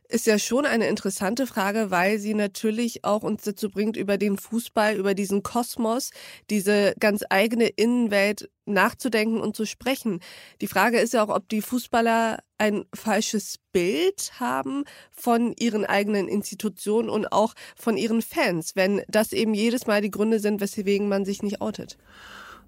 ist 0.09 0.27
ja 0.27 0.37
schon 0.37 0.65
eine 0.65 0.87
interessante 0.87 1.47
Frage, 1.47 1.91
weil 1.91 2.19
sie 2.19 2.33
natürlich 2.33 3.03
auch 3.03 3.23
uns 3.23 3.43
dazu 3.43 3.69
bringt, 3.69 3.97
über 3.97 4.17
den 4.17 4.37
Fußball, 4.37 4.95
über 4.95 5.13
diesen 5.13 5.43
Kosmos, 5.43 6.11
diese 6.49 6.93
ganz 6.99 7.23
eigene 7.29 7.67
Innenwelt 7.67 8.49
nachzudenken 8.65 9.39
und 9.41 9.55
zu 9.55 9.65
sprechen. 9.65 10.19
Die 10.61 10.67
Frage 10.67 10.99
ist 10.99 11.13
ja 11.13 11.23
auch, 11.23 11.35
ob 11.35 11.49
die 11.49 11.61
Fußballer 11.61 12.39
ein 12.57 12.85
falsches 12.93 13.59
Bild 13.71 14.33
haben 14.39 14.85
von 15.11 15.53
ihren 15.59 15.85
eigenen 15.85 16.27
Institutionen 16.27 17.09
und 17.09 17.31
auch 17.31 17.53
von 17.75 17.97
ihren 17.97 18.21
Fans, 18.21 18.75
wenn 18.75 19.01
das 19.07 19.33
eben 19.33 19.53
jedes 19.53 19.87
Mal 19.87 20.01
die 20.01 20.11
Gründe 20.11 20.39
sind, 20.39 20.61
weswegen 20.61 21.09
man 21.09 21.25
sich 21.25 21.43
nicht 21.43 21.61
outet. 21.61 21.97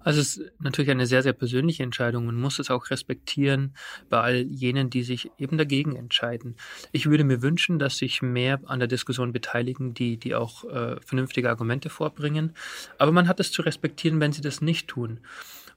Also 0.00 0.20
es 0.20 0.36
ist 0.36 0.52
natürlich 0.60 0.90
eine 0.90 1.06
sehr, 1.06 1.22
sehr 1.22 1.32
persönliche 1.32 1.82
Entscheidung. 1.82 2.26
Man 2.26 2.36
muss 2.36 2.58
es 2.58 2.70
auch 2.70 2.90
respektieren 2.90 3.74
bei 4.08 4.20
all 4.20 4.36
jenen, 4.36 4.90
die 4.90 5.02
sich 5.02 5.30
eben 5.38 5.58
dagegen 5.58 5.96
entscheiden. 5.96 6.56
Ich 6.92 7.06
würde 7.06 7.24
mir 7.24 7.42
wünschen, 7.42 7.78
dass 7.78 7.98
sich 7.98 8.22
mehr 8.22 8.60
an 8.66 8.78
der 8.78 8.88
Diskussion 8.88 9.32
beteiligen, 9.32 9.94
die, 9.94 10.16
die 10.16 10.34
auch 10.34 10.64
äh, 10.64 10.96
vernünftige 11.04 11.50
Argumente 11.50 11.90
vorbringen. 11.90 12.54
Aber 12.98 13.12
man 13.12 13.28
hat 13.28 13.40
es 13.40 13.52
zu 13.52 13.62
respektieren, 13.62 14.20
wenn 14.20 14.32
sie 14.32 14.42
das 14.42 14.60
nicht 14.60 14.88
tun. 14.88 15.20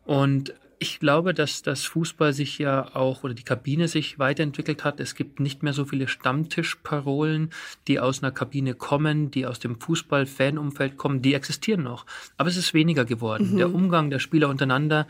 Und 0.06 0.54
ich 0.82 1.00
glaube, 1.00 1.36
dass 1.36 1.62
das 1.62 1.86
Fußball 1.86 2.34
sich 2.34 2.58
ja 2.58 2.96
auch 2.96 3.24
oder 3.24 3.36
die 3.36 3.44
Kabine 3.44 3.88
sich 3.88 4.18
weiterentwickelt 4.18 4.84
hat. 4.84 5.00
Es 5.00 5.14
gibt 5.14 5.40
nicht 5.40 5.62
mehr 5.62 5.74
so 5.74 5.86
viele 5.86 6.08
Stammtischparolen, 6.08 7.52
die 7.88 8.00
aus 8.00 8.24
einer 8.24 8.32
Kabine 8.32 8.74
kommen, 8.74 9.30
die 9.30 9.46
aus 9.46 9.60
dem 9.60 9.80
Fußball-Fanumfeld 9.80 10.98
kommen. 10.98 11.22
Die 11.22 11.36
existieren 11.36 11.84
noch. 11.84 12.08
Aber 12.36 12.50
es 12.50 12.58
ist 12.58 12.74
weniger 12.74 13.06
geworden. 13.06 13.52
Mhm. 13.52 13.58
Der 13.58 13.72
Umgang 13.72 14.10
der 14.10 14.18
Spieler 14.18 14.50
untereinander 14.50 15.06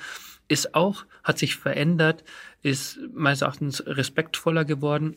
ist 0.50 0.76
auch, 0.76 1.06
hat 1.24 1.40
sich 1.40 1.56
verändert, 1.56 2.26
ist 2.64 3.00
meines 3.14 3.42
Erachtens 3.42 3.82
respektvoller 3.88 4.66
geworden. 4.66 5.16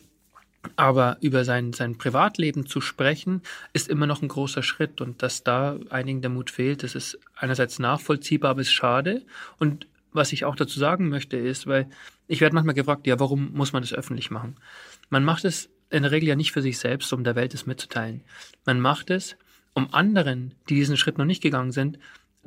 Aber 0.77 1.17
über 1.19 1.43
sein, 1.43 1.73
sein 1.73 1.97
Privatleben 1.97 2.65
zu 2.65 2.79
sprechen, 2.79 3.41
ist 3.73 3.89
immer 3.89 4.07
noch 4.07 4.21
ein 4.21 4.29
großer 4.29 4.63
Schritt. 4.63 5.01
Und 5.01 5.21
dass 5.21 5.43
da 5.43 5.77
einigen 5.89 6.21
der 6.21 6.31
Mut 6.31 6.49
fehlt, 6.49 6.81
das 6.81 6.95
ist 6.95 7.19
einerseits 7.35 7.77
nachvollziehbar, 7.77 8.51
aber 8.51 8.61
ist 8.61 8.71
schade. 8.71 9.21
Und 9.59 9.85
was 10.15 10.33
ich 10.33 10.45
auch 10.45 10.55
dazu 10.55 10.79
sagen 10.79 11.09
möchte, 11.09 11.37
ist, 11.37 11.67
weil 11.67 11.89
ich 12.27 12.41
werde 12.41 12.55
manchmal 12.55 12.75
gefragt, 12.75 13.07
ja, 13.07 13.19
warum 13.19 13.53
muss 13.53 13.73
man 13.73 13.81
das 13.81 13.93
öffentlich 13.93 14.31
machen? 14.31 14.55
Man 15.09 15.23
macht 15.23 15.45
es 15.45 15.69
in 15.89 16.03
der 16.03 16.11
Regel 16.11 16.29
ja 16.29 16.35
nicht 16.35 16.51
für 16.51 16.61
sich 16.61 16.79
selbst, 16.79 17.11
um 17.13 17.23
der 17.23 17.35
Welt 17.35 17.53
es 17.53 17.65
mitzuteilen. 17.65 18.23
Man 18.65 18.79
macht 18.79 19.09
es, 19.09 19.37
um 19.73 19.93
anderen, 19.93 20.55
die 20.69 20.75
diesen 20.75 20.97
Schritt 20.97 21.17
noch 21.17 21.25
nicht 21.25 21.43
gegangen 21.43 21.71
sind, 21.71 21.99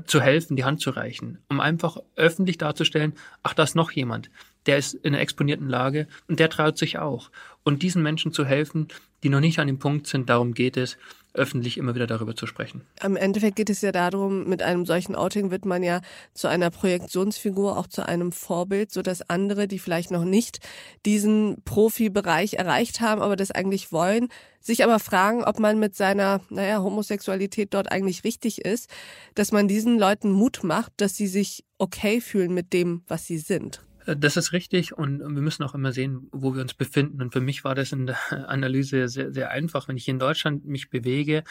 zu 0.06 0.20
helfen, 0.20 0.56
die 0.56 0.64
Hand 0.64 0.80
zu 0.80 0.90
reichen, 0.90 1.38
um 1.48 1.60
einfach 1.60 1.98
öffentlich 2.16 2.58
darzustellen, 2.58 3.14
ach, 3.42 3.54
da 3.54 3.64
ist 3.64 3.74
noch 3.74 3.90
jemand, 3.90 4.30
der 4.66 4.78
ist 4.78 4.94
in 4.94 5.14
einer 5.14 5.20
exponierten 5.20 5.68
Lage 5.68 6.06
und 6.28 6.40
der 6.40 6.50
traut 6.50 6.78
sich 6.78 6.98
auch. 6.98 7.30
Und 7.64 7.82
diesen 7.82 8.02
Menschen 8.02 8.32
zu 8.32 8.44
helfen, 8.44 8.88
die 9.22 9.28
noch 9.28 9.40
nicht 9.40 9.58
an 9.58 9.66
dem 9.66 9.78
Punkt 9.78 10.06
sind, 10.06 10.28
darum 10.28 10.54
geht 10.54 10.76
es, 10.76 10.96
öffentlich 11.34 11.78
immer 11.78 11.94
wieder 11.94 12.06
darüber 12.06 12.34
zu 12.34 12.46
sprechen. 12.46 12.82
Am 13.00 13.16
Endeffekt 13.16 13.56
geht 13.56 13.70
es 13.70 13.80
ja 13.80 13.92
darum, 13.92 14.48
mit 14.48 14.62
einem 14.62 14.86
solchen 14.86 15.14
Outing 15.14 15.50
wird 15.50 15.64
man 15.64 15.82
ja 15.82 16.00
zu 16.34 16.48
einer 16.48 16.70
Projektionsfigur, 16.70 17.76
auch 17.76 17.86
zu 17.86 18.06
einem 18.06 18.32
Vorbild, 18.32 18.90
so 18.90 19.02
dass 19.02 19.28
andere, 19.28 19.68
die 19.68 19.78
vielleicht 19.78 20.10
noch 20.10 20.24
nicht 20.24 20.58
diesen 21.06 21.62
Profibereich 21.64 22.54
erreicht 22.54 23.00
haben, 23.00 23.22
aber 23.22 23.36
das 23.36 23.50
eigentlich 23.50 23.92
wollen, 23.92 24.28
sich 24.60 24.82
aber 24.82 24.98
fragen, 24.98 25.44
ob 25.44 25.60
man 25.60 25.78
mit 25.78 25.94
seiner, 25.94 26.40
naja, 26.50 26.82
Homosexualität 26.82 27.72
dort 27.74 27.92
eigentlich 27.92 28.24
richtig 28.24 28.62
ist, 28.62 28.90
dass 29.34 29.52
man 29.52 29.68
diesen 29.68 29.98
Leuten 29.98 30.32
Mut 30.32 30.60
macht, 30.62 30.92
dass 30.96 31.16
sie 31.16 31.28
sich 31.28 31.64
okay 31.78 32.20
fühlen 32.20 32.52
mit 32.52 32.72
dem, 32.72 33.02
was 33.06 33.26
sie 33.26 33.38
sind. 33.38 33.80
Äh, 34.08 34.16
das 34.16 34.36
ist 34.36 34.52
richtig 34.52 34.96
und 34.96 35.20
wir 35.20 35.42
müssen 35.42 35.62
auch 35.62 35.74
immer 35.74 35.92
sehen, 35.92 36.28
wo 36.32 36.54
wir 36.54 36.62
uns 36.62 36.74
befinden. 36.74 37.22
Und 37.22 37.32
für 37.32 37.40
mich 37.40 37.64
war 37.64 37.74
das 37.74 37.92
in 37.92 38.06
der 38.06 38.18
Analyse 38.48 39.08
sehr, 39.08 39.32
sehr 39.32 39.50
einfach. 39.50 39.88
Wenn 39.88 39.96
ich 39.96 40.08
in 40.08 40.18
Deutschland 40.18 40.64
mich 40.64 40.90
bewege, 40.90 41.44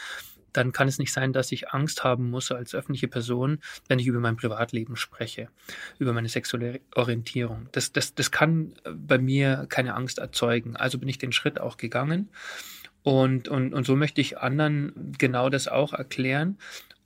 dann 0.54 0.72
kann 0.72 0.88
es 0.88 0.98
nicht 0.98 1.14
sein, 1.14 1.34
dass 1.34 1.52
ich 1.52 1.70
Angst 1.70 2.04
haben 2.04 2.32
muss 2.32 2.52
als 2.52 2.74
öffentliche 2.74 3.08
Person, 3.08 3.60
wenn 3.88 4.00
ich 4.00 4.08
über 4.08 4.20
mein 4.20 4.38
Privatleben 4.38 4.96
spreche, 4.96 5.50
über 6.00 6.14
meine 6.14 6.30
sexuelle 6.30 6.82
Orientierung. 6.96 7.70
Das, 7.74 7.92
das, 7.92 8.16
das 8.16 8.32
kann 8.32 8.74
bei 8.92 9.20
mir 9.20 9.68
keine 9.70 9.94
Angst 9.94 10.18
erzeugen. 10.18 10.76
Also 10.76 10.98
bin 10.98 11.10
ich 11.10 11.20
den 11.20 11.32
Schritt 11.32 11.60
auch 11.60 11.78
gegangen. 11.78 12.30
Und, 13.04 13.48
und, 13.50 13.74
und 13.74 13.86
so 13.86 13.96
möchte 13.96 14.20
ich 14.20 14.40
anderen 14.40 15.14
genau 15.18 15.50
das 15.50 15.68
auch 15.68 15.94
erklären 15.94 16.58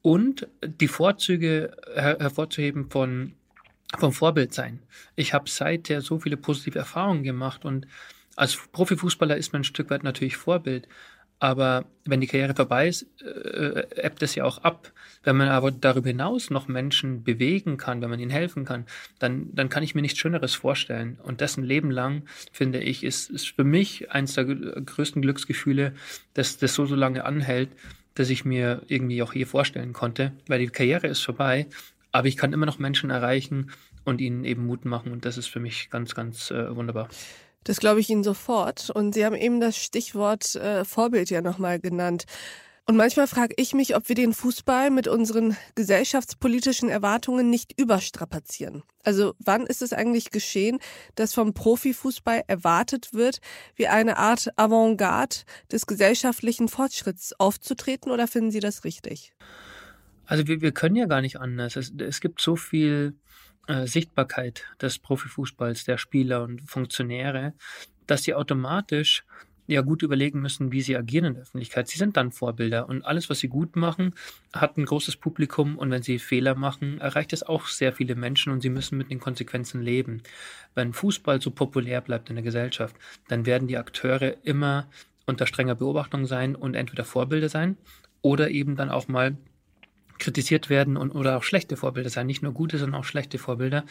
und 0.02 0.48
die 0.66 0.88
Vorzüge 0.88 1.76
her 1.94 2.18
hervorzuheben 2.20 2.90
von 2.90 3.34
vom 3.98 4.14
Vorbild 4.14 4.54
sein. 4.54 4.80
Ich 5.16 5.34
habe 5.34 5.50
seither 5.50 6.02
so 6.02 6.20
viele 6.20 6.38
positive 6.38 6.80
Erfahrungen 6.80 7.24
gemacht 7.24 7.66
und 7.66 7.88
als 8.36 8.56
Profifußballer 8.56 9.38
ist 9.38 9.54
man 9.54 9.62
ein 9.62 9.66
Stück 9.66 9.90
weit 9.90 10.04
natürlich 10.04 10.38
Vorbild. 10.38 10.88
Aber 11.42 11.86
wenn 12.06 12.22
die 12.22 12.28
Karriere 12.28 12.54
vorbei 12.54 12.88
ist, 12.88 13.08
äh, 13.24 13.88
ebbt 13.96 14.22
es 14.22 14.36
ja 14.36 14.44
auch 14.44 14.60
ab. 14.60 14.92
Wenn 15.24 15.38
man 15.38 15.50
aber 15.50 15.72
darüber 15.72 16.10
hinaus 16.10 16.52
noch 16.52 16.68
Menschen 16.68 17.24
bewegen 17.24 17.78
kann, 17.78 18.00
wenn 18.00 18.12
man 18.12 18.20
ihnen 18.20 18.30
helfen 18.30 18.64
kann, 18.64 18.86
dann, 19.18 19.50
dann 19.56 19.68
kann 19.68 19.82
ich 19.82 19.96
mir 19.96 20.04
nichts 20.04 20.20
Schöneres 20.20 20.54
vorstellen. 20.54 21.18
Und 21.24 21.42
das 21.42 21.58
ein 21.58 21.64
Leben 21.64 21.90
lang, 21.90 22.24
finde 22.52 22.80
ich, 22.80 23.04
ist, 23.04 23.32
ist 23.32 23.56
für 23.56 23.64
mich 23.64 24.12
eines 24.12 24.36
der 24.36 24.46
größten 24.46 25.24
Glücksgefühle, 25.24 25.96
dass 26.36 26.60
das 26.60 26.76
so, 26.76 26.86
so 26.86 26.96
lange 26.96 27.26
anhält, 27.26 27.70
dass 28.14 28.30
ich 28.30 28.46
mir 28.46 28.84
irgendwie 28.88 29.24
auch 29.24 29.34
hier 29.34 29.48
vorstellen 29.48 29.94
konnte, 29.94 30.34
weil 30.46 30.60
die 30.60 30.68
Karriere 30.68 31.08
ist 31.08 31.22
vorbei, 31.22 31.66
aber 32.12 32.28
ich 32.28 32.38
kann 32.38 32.54
immer 32.54 32.66
noch 32.66 32.80
Menschen 32.80 33.10
erreichen 33.10 33.72
und 34.04 34.22
ihnen 34.22 34.44
eben 34.46 34.66
Mut 34.66 34.86
machen 34.86 35.12
und 35.12 35.26
das 35.26 35.38
ist 35.38 35.48
für 35.48 35.60
mich 35.60 35.90
ganz, 35.90 36.16
ganz 36.16 36.52
äh, 36.52 36.76
wunderbar. 36.76 37.10
Das 37.64 37.80
glaube 37.80 38.00
ich 38.00 38.10
Ihnen 38.10 38.24
sofort. 38.24 38.90
Und 38.90 39.14
Sie 39.14 39.24
haben 39.24 39.36
eben 39.36 39.60
das 39.60 39.78
Stichwort 39.78 40.56
äh, 40.56 40.84
Vorbild 40.84 41.30
ja 41.30 41.42
nochmal 41.42 41.80
genannt. 41.80 42.26
Und 42.88 42.98
manchmal 42.98 43.28
frage 43.28 43.54
ich 43.58 43.74
mich, 43.74 43.96
ob 43.96 44.10
wir 44.10 44.16
den 44.16 44.34
Fußball 44.34 44.90
mit 44.90 45.08
unseren 45.08 45.56
gesellschaftspolitischen 45.76 46.90
Erwartungen 46.90 47.50
nicht 47.50 47.80
überstrapazieren. 47.80 48.84
Also 49.04 49.34
wann 49.38 49.68
ist 49.68 49.84
es 49.84 49.94
eigentlich 49.94 50.32
geschehen, 50.32 50.80
dass 51.16 51.34
vom 51.34 51.54
Profifußball 51.54 52.44
erwartet 52.48 53.14
wird, 53.14 53.40
wie 53.76 53.88
eine 53.88 54.18
Art 54.18 54.50
Avantgarde 54.58 55.38
des 55.72 55.86
gesellschaftlichen 55.86 56.68
Fortschritts 56.68 57.34
aufzutreten 57.40 58.12
oder 58.12 58.28
finden 58.28 58.52
Sie 58.52 58.60
das 58.60 58.84
richtig? 58.84 59.32
Also 60.32 60.48
wir, 60.48 60.62
wir 60.62 60.72
können 60.72 60.96
ja 60.96 61.08
gar 61.08 61.20
nicht 61.20 61.42
anders. 61.42 61.76
Es, 61.76 61.92
es 61.98 62.22
gibt 62.22 62.40
so 62.40 62.56
viel 62.56 63.16
äh, 63.68 63.86
Sichtbarkeit 63.86 64.64
des 64.82 64.98
Profifußballs, 64.98 65.84
der 65.84 65.98
Spieler 65.98 66.44
und 66.44 66.62
Funktionäre, 66.62 67.54
dass 68.08 68.24
sie 68.24 68.34
automatisch 68.34 69.26
ja 69.68 69.82
gut 69.82 70.04
überlegen 70.04 70.40
müssen, 70.40 70.72
wie 70.72 70.80
sie 70.80 70.96
agieren 70.96 71.26
in 71.26 71.34
der 71.34 71.44
Öffentlichkeit. 71.44 71.90
Sie 71.90 71.98
sind 71.98 72.16
dann 72.16 72.32
Vorbilder 72.32 72.88
und 72.88 73.04
alles, 73.04 73.30
was 73.30 73.40
sie 73.40 73.50
gut 73.50 73.76
machen, 73.76 74.16
hat 74.54 74.78
ein 74.78 74.86
großes 74.86 75.18
Publikum 75.18 75.78
und 75.78 75.92
wenn 75.92 76.02
sie 76.02 76.18
Fehler 76.18 76.56
machen, 76.56 77.02
erreicht 77.02 77.34
es 77.34 77.44
auch 77.44 77.68
sehr 77.68 77.92
viele 77.92 78.16
Menschen 78.16 78.54
und 78.54 78.62
sie 78.62 78.70
müssen 78.70 78.98
mit 78.98 79.12
den 79.12 79.20
Konsequenzen 79.20 79.82
leben. 79.82 80.24
Wenn 80.76 80.94
Fußball 80.94 81.42
so 81.42 81.52
populär 81.52 82.00
bleibt 82.00 82.30
in 82.30 82.38
der 82.38 82.44
Gesellschaft, 82.44 82.96
dann 83.28 83.46
werden 83.46 83.68
die 83.68 83.78
Akteure 83.78 84.38
immer 84.44 84.88
unter 85.26 85.46
strenger 85.46 85.76
Beobachtung 85.76 86.26
sein 86.26 86.56
und 86.56 86.76
entweder 86.76 87.04
Vorbilder 87.04 87.50
sein 87.50 87.76
oder 88.22 88.50
eben 88.50 88.78
dann 88.78 88.90
auch 88.90 89.10
mal 89.10 89.36
kritisiert 90.22 90.70
werden 90.70 90.96
und 90.96 91.12
oder 91.12 91.38
auch 91.38 91.44
schlechte 91.44 91.76
Vorbilder 91.76 92.10
sein, 92.10 92.28
nicht 92.28 92.44
nur 92.44 92.54
gute, 92.54 92.78
sondern 92.78 93.02
auch 93.02 93.06
schlechte 93.06 93.38
Vorbilder. 93.38 93.84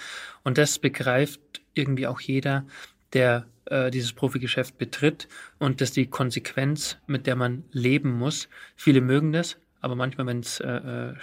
Und 0.44 0.56
das 0.56 0.78
begreift 0.78 1.40
irgendwie 1.74 2.06
auch 2.06 2.20
jeder, 2.20 2.64
der 3.12 3.46
äh, 3.66 3.90
dieses 3.90 4.12
Profigeschäft 4.12 4.78
betritt 4.78 5.28
und 5.58 5.80
das 5.80 5.90
ist 5.90 5.96
die 5.96 6.06
Konsequenz, 6.06 6.96
mit 7.06 7.26
der 7.26 7.36
man 7.36 7.64
leben 7.72 8.12
muss. 8.12 8.48
Viele 8.76 9.00
mögen 9.00 9.32
das, 9.32 9.56
aber 9.80 9.96
manchmal, 9.96 10.26
wenn 10.26 10.40
es 10.40 10.60
äh, 10.60 10.68
äh, 10.68 11.14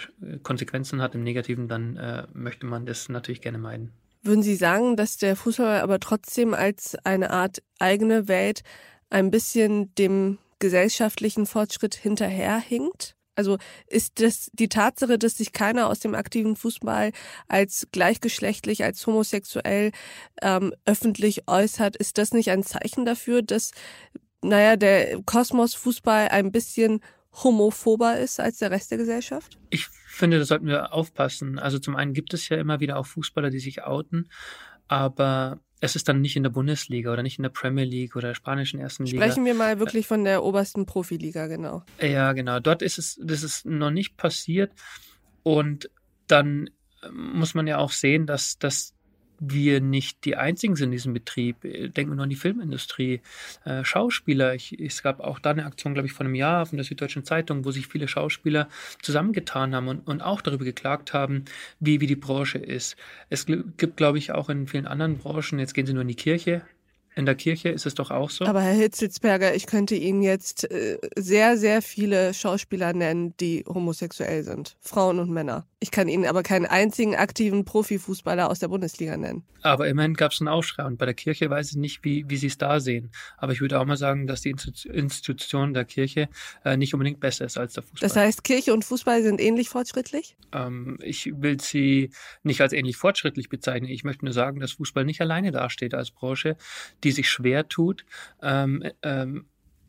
Konsequenzen 0.42 1.00
hat 1.00 1.14
im 1.14 1.22
Negativen, 1.22 1.68
dann 1.68 1.96
äh, 1.96 2.26
möchte 2.32 2.66
man 2.66 2.86
das 2.86 3.08
natürlich 3.08 3.40
gerne 3.40 3.58
meiden. 3.58 3.92
Würden 4.22 4.42
Sie 4.42 4.56
sagen, 4.56 4.96
dass 4.96 5.16
der 5.16 5.36
Fußball 5.36 5.80
aber 5.80 6.00
trotzdem 6.00 6.52
als 6.52 6.96
eine 7.04 7.30
Art 7.30 7.62
eigene 7.78 8.28
Welt 8.28 8.62
ein 9.10 9.30
bisschen 9.30 9.94
dem 9.94 10.38
gesellschaftlichen 10.58 11.46
Fortschritt 11.46 11.94
hinterherhinkt? 11.94 13.14
Also 13.38 13.56
ist 13.86 14.20
das 14.20 14.50
die 14.52 14.68
Tatsache, 14.68 15.16
dass 15.16 15.36
sich 15.36 15.52
keiner 15.52 15.86
aus 15.88 16.00
dem 16.00 16.16
aktiven 16.16 16.56
Fußball 16.56 17.12
als 17.46 17.86
gleichgeschlechtlich, 17.92 18.82
als 18.82 19.06
homosexuell 19.06 19.92
ähm, 20.42 20.74
öffentlich 20.84 21.46
äußert, 21.46 21.94
ist 21.96 22.18
das 22.18 22.32
nicht 22.32 22.50
ein 22.50 22.64
Zeichen 22.64 23.04
dafür, 23.04 23.42
dass 23.42 23.70
naja, 24.42 24.74
der 24.74 25.22
Kosmos 25.22 25.74
Fußball 25.74 26.28
ein 26.28 26.50
bisschen 26.50 27.00
homophober 27.32 28.18
ist 28.18 28.40
als 28.40 28.58
der 28.58 28.72
Rest 28.72 28.90
der 28.90 28.98
Gesellschaft? 28.98 29.56
Ich 29.70 29.86
finde, 30.08 30.40
da 30.40 30.44
sollten 30.44 30.66
wir 30.66 30.92
aufpassen. 30.92 31.60
Also 31.60 31.78
zum 31.78 31.94
einen 31.94 32.14
gibt 32.14 32.34
es 32.34 32.48
ja 32.48 32.56
immer 32.56 32.80
wieder 32.80 32.98
auch 32.98 33.06
Fußballer, 33.06 33.50
die 33.50 33.60
sich 33.60 33.84
outen, 33.84 34.28
aber 34.88 35.60
es 35.80 35.96
ist 35.96 36.08
dann 36.08 36.20
nicht 36.20 36.36
in 36.36 36.42
der 36.42 36.50
Bundesliga 36.50 37.12
oder 37.12 37.22
nicht 37.22 37.38
in 37.38 37.42
der 37.42 37.50
Premier 37.50 37.84
League 37.84 38.16
oder 38.16 38.28
der 38.28 38.34
spanischen 38.34 38.80
ersten 38.80 39.04
Liga. 39.04 39.22
Sprechen 39.22 39.44
wir 39.44 39.54
mal 39.54 39.78
wirklich 39.78 40.06
von 40.06 40.24
der 40.24 40.42
obersten 40.42 40.86
Profiliga, 40.86 41.46
genau. 41.46 41.84
Ja, 42.00 42.32
genau. 42.32 42.58
Dort 42.60 42.82
ist 42.82 42.98
es, 42.98 43.18
das 43.22 43.42
ist 43.42 43.64
noch 43.64 43.90
nicht 43.90 44.16
passiert. 44.16 44.72
Und 45.42 45.90
dann 46.26 46.70
muss 47.12 47.54
man 47.54 47.66
ja 47.66 47.78
auch 47.78 47.92
sehen, 47.92 48.26
dass, 48.26 48.58
dass 48.58 48.94
wir 49.40 49.80
nicht 49.80 50.24
die 50.24 50.36
einzigen 50.36 50.76
sind 50.76 50.86
in 50.86 50.92
diesem 50.92 51.12
Betrieb. 51.14 51.62
Denken 51.62 52.10
wir 52.10 52.16
nur 52.16 52.24
an 52.24 52.30
die 52.30 52.36
Filmindustrie. 52.36 53.20
Äh, 53.64 53.84
Schauspieler, 53.84 54.54
ich, 54.54 54.78
es 54.78 55.02
gab 55.02 55.20
auch 55.20 55.38
da 55.38 55.50
eine 55.50 55.66
Aktion, 55.66 55.94
glaube 55.94 56.06
ich, 56.06 56.12
vor 56.12 56.26
einem 56.26 56.34
Jahr 56.34 56.66
von 56.66 56.76
der 56.76 56.84
Süddeutschen 56.84 57.24
Zeitung, 57.24 57.64
wo 57.64 57.70
sich 57.70 57.86
viele 57.86 58.08
Schauspieler 58.08 58.68
zusammengetan 59.02 59.74
haben 59.74 59.88
und, 59.88 60.06
und 60.06 60.20
auch 60.20 60.40
darüber 60.40 60.64
geklagt 60.64 61.12
haben, 61.12 61.44
wie, 61.80 62.00
wie 62.00 62.06
die 62.06 62.16
Branche 62.16 62.58
ist. 62.58 62.96
Es 63.30 63.46
gibt, 63.46 63.96
glaube 63.96 64.18
ich, 64.18 64.32
auch 64.32 64.48
in 64.48 64.66
vielen 64.66 64.86
anderen 64.86 65.18
Branchen, 65.18 65.58
jetzt 65.58 65.74
gehen 65.74 65.86
sie 65.86 65.92
nur 65.92 66.02
in 66.02 66.08
die 66.08 66.14
Kirche, 66.14 66.62
in 67.18 67.26
der 67.26 67.34
Kirche 67.34 67.70
ist 67.70 67.84
es 67.84 67.94
doch 67.94 68.12
auch 68.12 68.30
so. 68.30 68.44
Aber 68.44 68.60
Herr 68.60 68.74
Hitzelsberger, 68.74 69.52
ich 69.56 69.66
könnte 69.66 69.96
Ihnen 69.96 70.22
jetzt 70.22 70.70
äh, 70.70 70.98
sehr, 71.16 71.56
sehr 71.56 71.82
viele 71.82 72.32
Schauspieler 72.32 72.92
nennen, 72.92 73.34
die 73.40 73.64
homosexuell 73.66 74.44
sind. 74.44 74.76
Frauen 74.80 75.18
und 75.18 75.28
Männer. 75.28 75.66
Ich 75.80 75.92
kann 75.92 76.08
Ihnen 76.08 76.26
aber 76.26 76.42
keinen 76.42 76.66
einzigen 76.66 77.14
aktiven 77.14 77.64
Profifußballer 77.64 78.50
aus 78.50 78.58
der 78.58 78.66
Bundesliga 78.66 79.16
nennen. 79.16 79.44
Aber 79.62 79.86
immerhin 79.86 80.14
gab 80.14 80.32
es 80.32 80.40
einen 80.40 80.48
Aufschrei. 80.48 80.84
Und 80.84 80.98
bei 80.98 81.04
der 81.04 81.14
Kirche 81.14 81.48
weiß 81.48 81.70
ich 81.70 81.76
nicht, 81.76 82.02
wie, 82.02 82.28
wie 82.28 82.36
Sie 82.36 82.48
es 82.48 82.58
da 82.58 82.80
sehen. 82.80 83.12
Aber 83.36 83.52
ich 83.52 83.60
würde 83.60 83.78
auch 83.78 83.84
mal 83.84 83.96
sagen, 83.96 84.26
dass 84.26 84.40
die 84.40 84.50
Institution 84.50 85.74
der 85.74 85.84
Kirche 85.84 86.28
äh, 86.64 86.76
nicht 86.76 86.94
unbedingt 86.94 87.20
besser 87.20 87.44
ist 87.44 87.58
als 87.58 87.74
der 87.74 87.84
Fußball. 87.84 88.08
Das 88.08 88.16
heißt, 88.16 88.42
Kirche 88.42 88.74
und 88.74 88.84
Fußball 88.84 89.22
sind 89.22 89.40
ähnlich 89.40 89.68
fortschrittlich? 89.68 90.36
Ähm, 90.52 90.98
ich 91.00 91.30
will 91.36 91.60
sie 91.60 92.10
nicht 92.42 92.60
als 92.60 92.72
ähnlich 92.72 92.96
fortschrittlich 92.96 93.48
bezeichnen. 93.48 93.88
Ich 93.88 94.02
möchte 94.02 94.24
nur 94.24 94.34
sagen, 94.34 94.58
dass 94.58 94.72
Fußball 94.72 95.04
nicht 95.04 95.20
alleine 95.20 95.52
dasteht 95.52 95.94
als 95.94 96.10
Branche, 96.10 96.56
die 97.04 97.12
sich 97.12 97.30
schwer 97.30 97.68
tut. 97.68 98.04
Ähm, 98.42 98.82
ähm, 99.02 99.46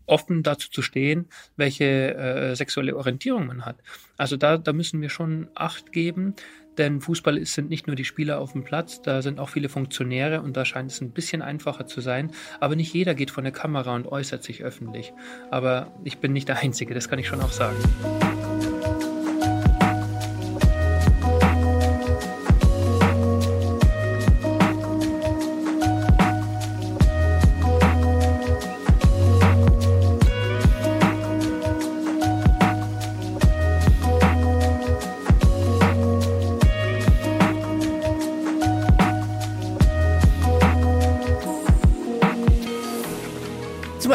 offen 0.10 0.44
dazu 0.44 0.70
zu 0.70 0.82
stehen, 0.82 1.28
welche 1.56 2.16
äh, 2.16 2.56
sexuelle 2.56 2.96
Orientierung 2.96 3.48
man 3.48 3.66
hat. 3.66 3.78
Also 4.18 4.38
da, 4.38 4.58
da 4.58 4.74
müssen 4.74 5.02
wir 5.02 5.10
schon 5.10 5.48
Acht 5.56 5.92
geben, 5.92 6.36
denn 6.78 7.02
Fußball 7.02 7.38
ist, 7.38 7.54
sind 7.54 7.70
nicht 7.70 7.88
nur 7.88 7.96
die 7.96 8.06
Spieler 8.06 8.40
auf 8.40 8.54
dem 8.54 8.64
Platz, 8.64 9.02
da 9.02 9.22
sind 9.22 9.40
auch 9.40 9.50
viele 9.50 9.70
Funktionäre 9.70 10.42
und 10.42 10.56
da 10.56 10.64
scheint 10.64 10.92
es 10.92 11.02
ein 11.02 11.12
bisschen 11.12 11.42
einfacher 11.42 11.88
zu 11.88 12.00
sein. 12.00 12.32
Aber 12.60 12.76
nicht 12.76 12.94
jeder 12.94 13.16
geht 13.16 13.32
vor 13.32 13.44
eine 13.44 13.52
Kamera 13.52 13.96
und 13.96 14.08
äußert 14.08 14.44
sich 14.44 14.64
öffentlich. 14.64 15.14
Aber 15.52 15.94
ich 16.06 16.20
bin 16.20 16.32
nicht 16.32 16.48
der 16.48 16.60
Einzige, 16.60 16.94
das 16.94 17.10
kann 17.10 17.20
ich 17.20 17.28
schon 17.28 17.42
auch 17.42 17.52
sagen. 17.52 17.78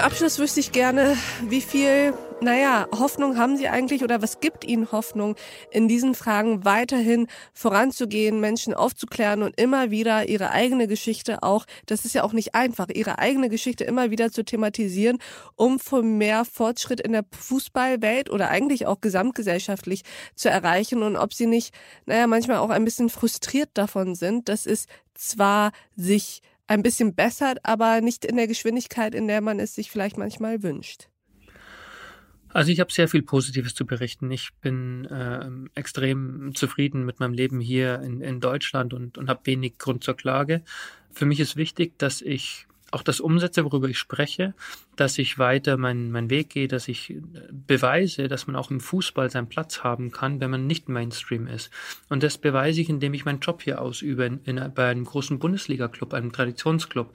Abschluss 0.02 0.38
wüsste 0.38 0.60
ich 0.60 0.72
gerne, 0.72 1.16
wie 1.46 1.60
viel, 1.60 2.14
naja, 2.40 2.88
Hoffnung 2.90 3.36
haben 3.36 3.56
Sie 3.56 3.68
eigentlich 3.68 4.02
oder 4.02 4.22
was 4.22 4.40
gibt 4.40 4.64
Ihnen 4.64 4.90
Hoffnung, 4.90 5.36
in 5.70 5.86
diesen 5.86 6.14
Fragen 6.14 6.64
weiterhin 6.64 7.28
voranzugehen, 7.52 8.40
Menschen 8.40 8.74
aufzuklären 8.74 9.42
und 9.42 9.60
immer 9.60 9.92
wieder 9.92 10.28
Ihre 10.28 10.50
eigene 10.50 10.88
Geschichte 10.88 11.42
auch, 11.42 11.66
das 11.86 12.04
ist 12.04 12.14
ja 12.14 12.24
auch 12.24 12.32
nicht 12.32 12.54
einfach, 12.54 12.88
Ihre 12.88 13.20
eigene 13.20 13.48
Geschichte 13.48 13.84
immer 13.84 14.10
wieder 14.10 14.32
zu 14.32 14.42
thematisieren, 14.42 15.18
um 15.54 15.78
für 15.78 16.02
mehr 16.02 16.44
Fortschritt 16.44 17.00
in 17.00 17.12
der 17.12 17.24
Fußballwelt 17.38 18.30
oder 18.30 18.48
eigentlich 18.50 18.86
auch 18.86 19.00
gesamtgesellschaftlich 19.00 20.02
zu 20.34 20.48
erreichen? 20.48 21.02
Und 21.02 21.16
ob 21.16 21.34
Sie 21.34 21.46
nicht, 21.46 21.74
naja, 22.06 22.26
manchmal 22.26 22.56
auch 22.56 22.70
ein 22.70 22.84
bisschen 22.84 23.10
frustriert 23.10 23.68
davon 23.74 24.14
sind, 24.14 24.48
dass 24.48 24.66
es 24.66 24.86
zwar 25.14 25.70
sich 25.94 26.42
ein 26.66 26.82
bisschen 26.82 27.14
bessert, 27.14 27.58
aber 27.62 28.00
nicht 28.00 28.24
in 28.24 28.36
der 28.36 28.46
Geschwindigkeit, 28.46 29.14
in 29.14 29.28
der 29.28 29.40
man 29.40 29.60
es 29.60 29.74
sich 29.74 29.90
vielleicht 29.90 30.18
manchmal 30.18 30.62
wünscht. 30.62 31.08
Also 32.54 32.70
ich 32.70 32.78
habe 32.78 32.92
sehr 32.92 33.08
viel 33.08 33.22
Positives 33.22 33.74
zu 33.74 33.84
berichten. 33.84 34.30
Ich 34.30 34.50
bin 34.60 35.06
äh, 35.06 35.50
extrem 35.74 36.54
zufrieden 36.54 37.04
mit 37.04 37.18
meinem 37.18 37.34
Leben 37.34 37.60
hier 37.60 38.00
in, 38.00 38.20
in 38.20 38.38
Deutschland 38.38 38.94
und, 38.94 39.18
und 39.18 39.28
habe 39.28 39.40
wenig 39.44 39.76
Grund 39.78 40.04
zur 40.04 40.16
Klage. 40.16 40.62
Für 41.10 41.26
mich 41.26 41.40
ist 41.40 41.56
wichtig, 41.56 41.98
dass 41.98 42.22
ich 42.22 42.68
auch 42.94 43.02
das 43.02 43.20
umsetze, 43.20 43.64
worüber 43.64 43.88
ich 43.88 43.98
spreche, 43.98 44.54
dass 44.96 45.18
ich 45.18 45.38
weiter 45.38 45.76
meinen 45.76 46.10
mein 46.10 46.30
Weg 46.30 46.50
gehe, 46.50 46.68
dass 46.68 46.88
ich 46.88 47.10
äh, 47.10 47.20
beweise, 47.50 48.28
dass 48.28 48.46
man 48.46 48.56
auch 48.56 48.70
im 48.70 48.80
Fußball 48.80 49.30
seinen 49.30 49.48
Platz 49.48 49.82
haben 49.82 50.10
kann, 50.12 50.40
wenn 50.40 50.50
man 50.50 50.66
nicht 50.66 50.88
Mainstream 50.88 51.46
ist. 51.46 51.70
Und 52.08 52.22
das 52.22 52.38
beweise 52.38 52.80
ich, 52.80 52.88
indem 52.88 53.14
ich 53.14 53.24
meinen 53.24 53.40
Job 53.40 53.62
hier 53.62 53.80
ausübe, 53.80 54.24
in, 54.24 54.40
in, 54.44 54.72
bei 54.74 54.88
einem 54.88 55.04
großen 55.04 55.38
Bundesliga-Club, 55.38 56.14
einem 56.14 56.32
Traditionsclub. 56.32 57.12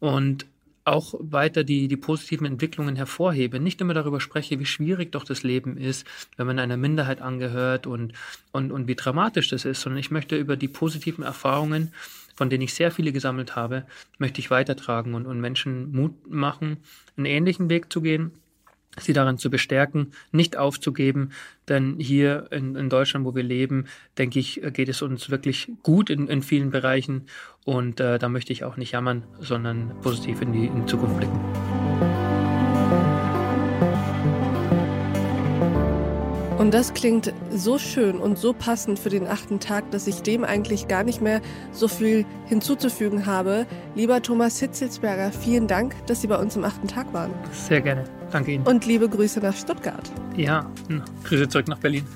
Und 0.00 0.46
auch 0.84 1.14
weiter 1.18 1.64
die, 1.64 1.88
die 1.88 1.96
positiven 1.96 2.46
Entwicklungen 2.46 2.96
hervorhebe, 2.96 3.58
nicht 3.58 3.80
immer 3.80 3.94
darüber 3.94 4.20
spreche, 4.20 4.58
wie 4.58 4.66
schwierig 4.66 5.12
doch 5.12 5.24
das 5.24 5.42
Leben 5.42 5.78
ist, 5.78 6.06
wenn 6.36 6.46
man 6.46 6.58
einer 6.58 6.76
Minderheit 6.76 7.22
angehört 7.22 7.86
und, 7.86 8.12
und, 8.52 8.70
und 8.70 8.86
wie 8.86 8.94
dramatisch 8.94 9.48
das 9.48 9.64
ist, 9.64 9.80
sondern 9.80 9.98
ich 9.98 10.10
möchte 10.10 10.36
über 10.36 10.56
die 10.56 10.68
positiven 10.68 11.24
Erfahrungen 11.24 11.92
von 12.34 12.50
denen 12.50 12.62
ich 12.62 12.74
sehr 12.74 12.90
viele 12.90 13.12
gesammelt 13.12 13.56
habe, 13.56 13.84
möchte 14.18 14.40
ich 14.40 14.50
weitertragen 14.50 15.14
und, 15.14 15.26
und 15.26 15.40
Menschen 15.40 15.92
Mut 15.92 16.12
machen, 16.28 16.78
einen 17.16 17.26
ähnlichen 17.26 17.70
Weg 17.70 17.92
zu 17.92 18.00
gehen, 18.00 18.32
sie 18.98 19.12
darin 19.12 19.38
zu 19.38 19.50
bestärken, 19.50 20.12
nicht 20.32 20.56
aufzugeben, 20.56 21.30
denn 21.68 21.96
hier 21.98 22.46
in, 22.50 22.76
in, 22.76 22.88
Deutschland, 22.88 23.24
wo 23.24 23.34
wir 23.34 23.42
leben, 23.42 23.86
denke 24.18 24.38
ich, 24.38 24.60
geht 24.72 24.88
es 24.88 25.02
uns 25.02 25.30
wirklich 25.30 25.70
gut 25.82 26.10
in, 26.10 26.28
in 26.28 26.42
vielen 26.42 26.70
Bereichen 26.70 27.26
und 27.64 28.00
äh, 28.00 28.18
da 28.18 28.28
möchte 28.28 28.52
ich 28.52 28.64
auch 28.64 28.76
nicht 28.76 28.92
jammern, 28.92 29.24
sondern 29.40 29.92
positiv 30.02 30.42
in 30.42 30.52
die, 30.52 30.66
in 30.66 30.82
die 30.82 30.86
Zukunft 30.86 31.16
blicken. 31.16 31.73
Und 36.64 36.72
das 36.72 36.94
klingt 36.94 37.30
so 37.54 37.76
schön 37.76 38.16
und 38.16 38.38
so 38.38 38.54
passend 38.54 38.98
für 38.98 39.10
den 39.10 39.26
achten 39.26 39.60
Tag, 39.60 39.90
dass 39.90 40.06
ich 40.06 40.22
dem 40.22 40.44
eigentlich 40.44 40.88
gar 40.88 41.04
nicht 41.04 41.20
mehr 41.20 41.42
so 41.72 41.88
viel 41.88 42.24
hinzuzufügen 42.46 43.26
habe. 43.26 43.66
Lieber 43.94 44.22
Thomas 44.22 44.60
Hitzelsberger, 44.60 45.30
vielen 45.30 45.66
Dank, 45.66 45.94
dass 46.06 46.22
Sie 46.22 46.26
bei 46.26 46.38
uns 46.38 46.56
im 46.56 46.64
achten 46.64 46.88
Tag 46.88 47.12
waren. 47.12 47.34
Sehr 47.52 47.82
gerne. 47.82 48.04
Danke 48.30 48.52
Ihnen. 48.52 48.66
Und 48.66 48.86
liebe 48.86 49.10
Grüße 49.10 49.40
nach 49.40 49.54
Stuttgart. 49.54 50.10
Ja, 50.38 50.66
Grüße 51.24 51.50
zurück 51.50 51.68
nach 51.68 51.80
Berlin. 51.80 52.06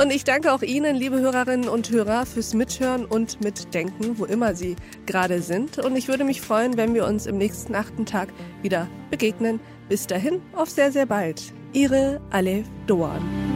Und 0.00 0.12
ich 0.12 0.22
danke 0.22 0.52
auch 0.52 0.62
Ihnen, 0.62 0.94
liebe 0.94 1.18
Hörerinnen 1.18 1.68
und 1.68 1.90
Hörer, 1.90 2.26
fürs 2.26 2.54
Mithören 2.54 3.04
und 3.04 3.40
Mitdenken, 3.42 4.20
wo 4.20 4.24
immer 4.24 4.54
Sie 4.54 4.76
gerade 5.06 5.42
sind. 5.42 5.78
Und 5.78 5.96
ich 5.96 6.06
würde 6.06 6.22
mich 6.22 6.40
freuen, 6.40 6.76
wenn 6.76 6.94
wir 6.94 7.08
uns 7.08 7.26
im 7.26 7.38
nächsten 7.38 7.74
achten 7.74 8.06
Tag 8.06 8.28
wieder 8.62 8.86
begegnen. 9.10 9.58
Bis 9.88 10.06
dahin, 10.06 10.40
auf 10.54 10.70
sehr, 10.70 10.92
sehr 10.92 11.06
bald. 11.06 11.42
Ihre 11.72 12.20
Alef 12.30 12.66
Doan. 12.86 13.49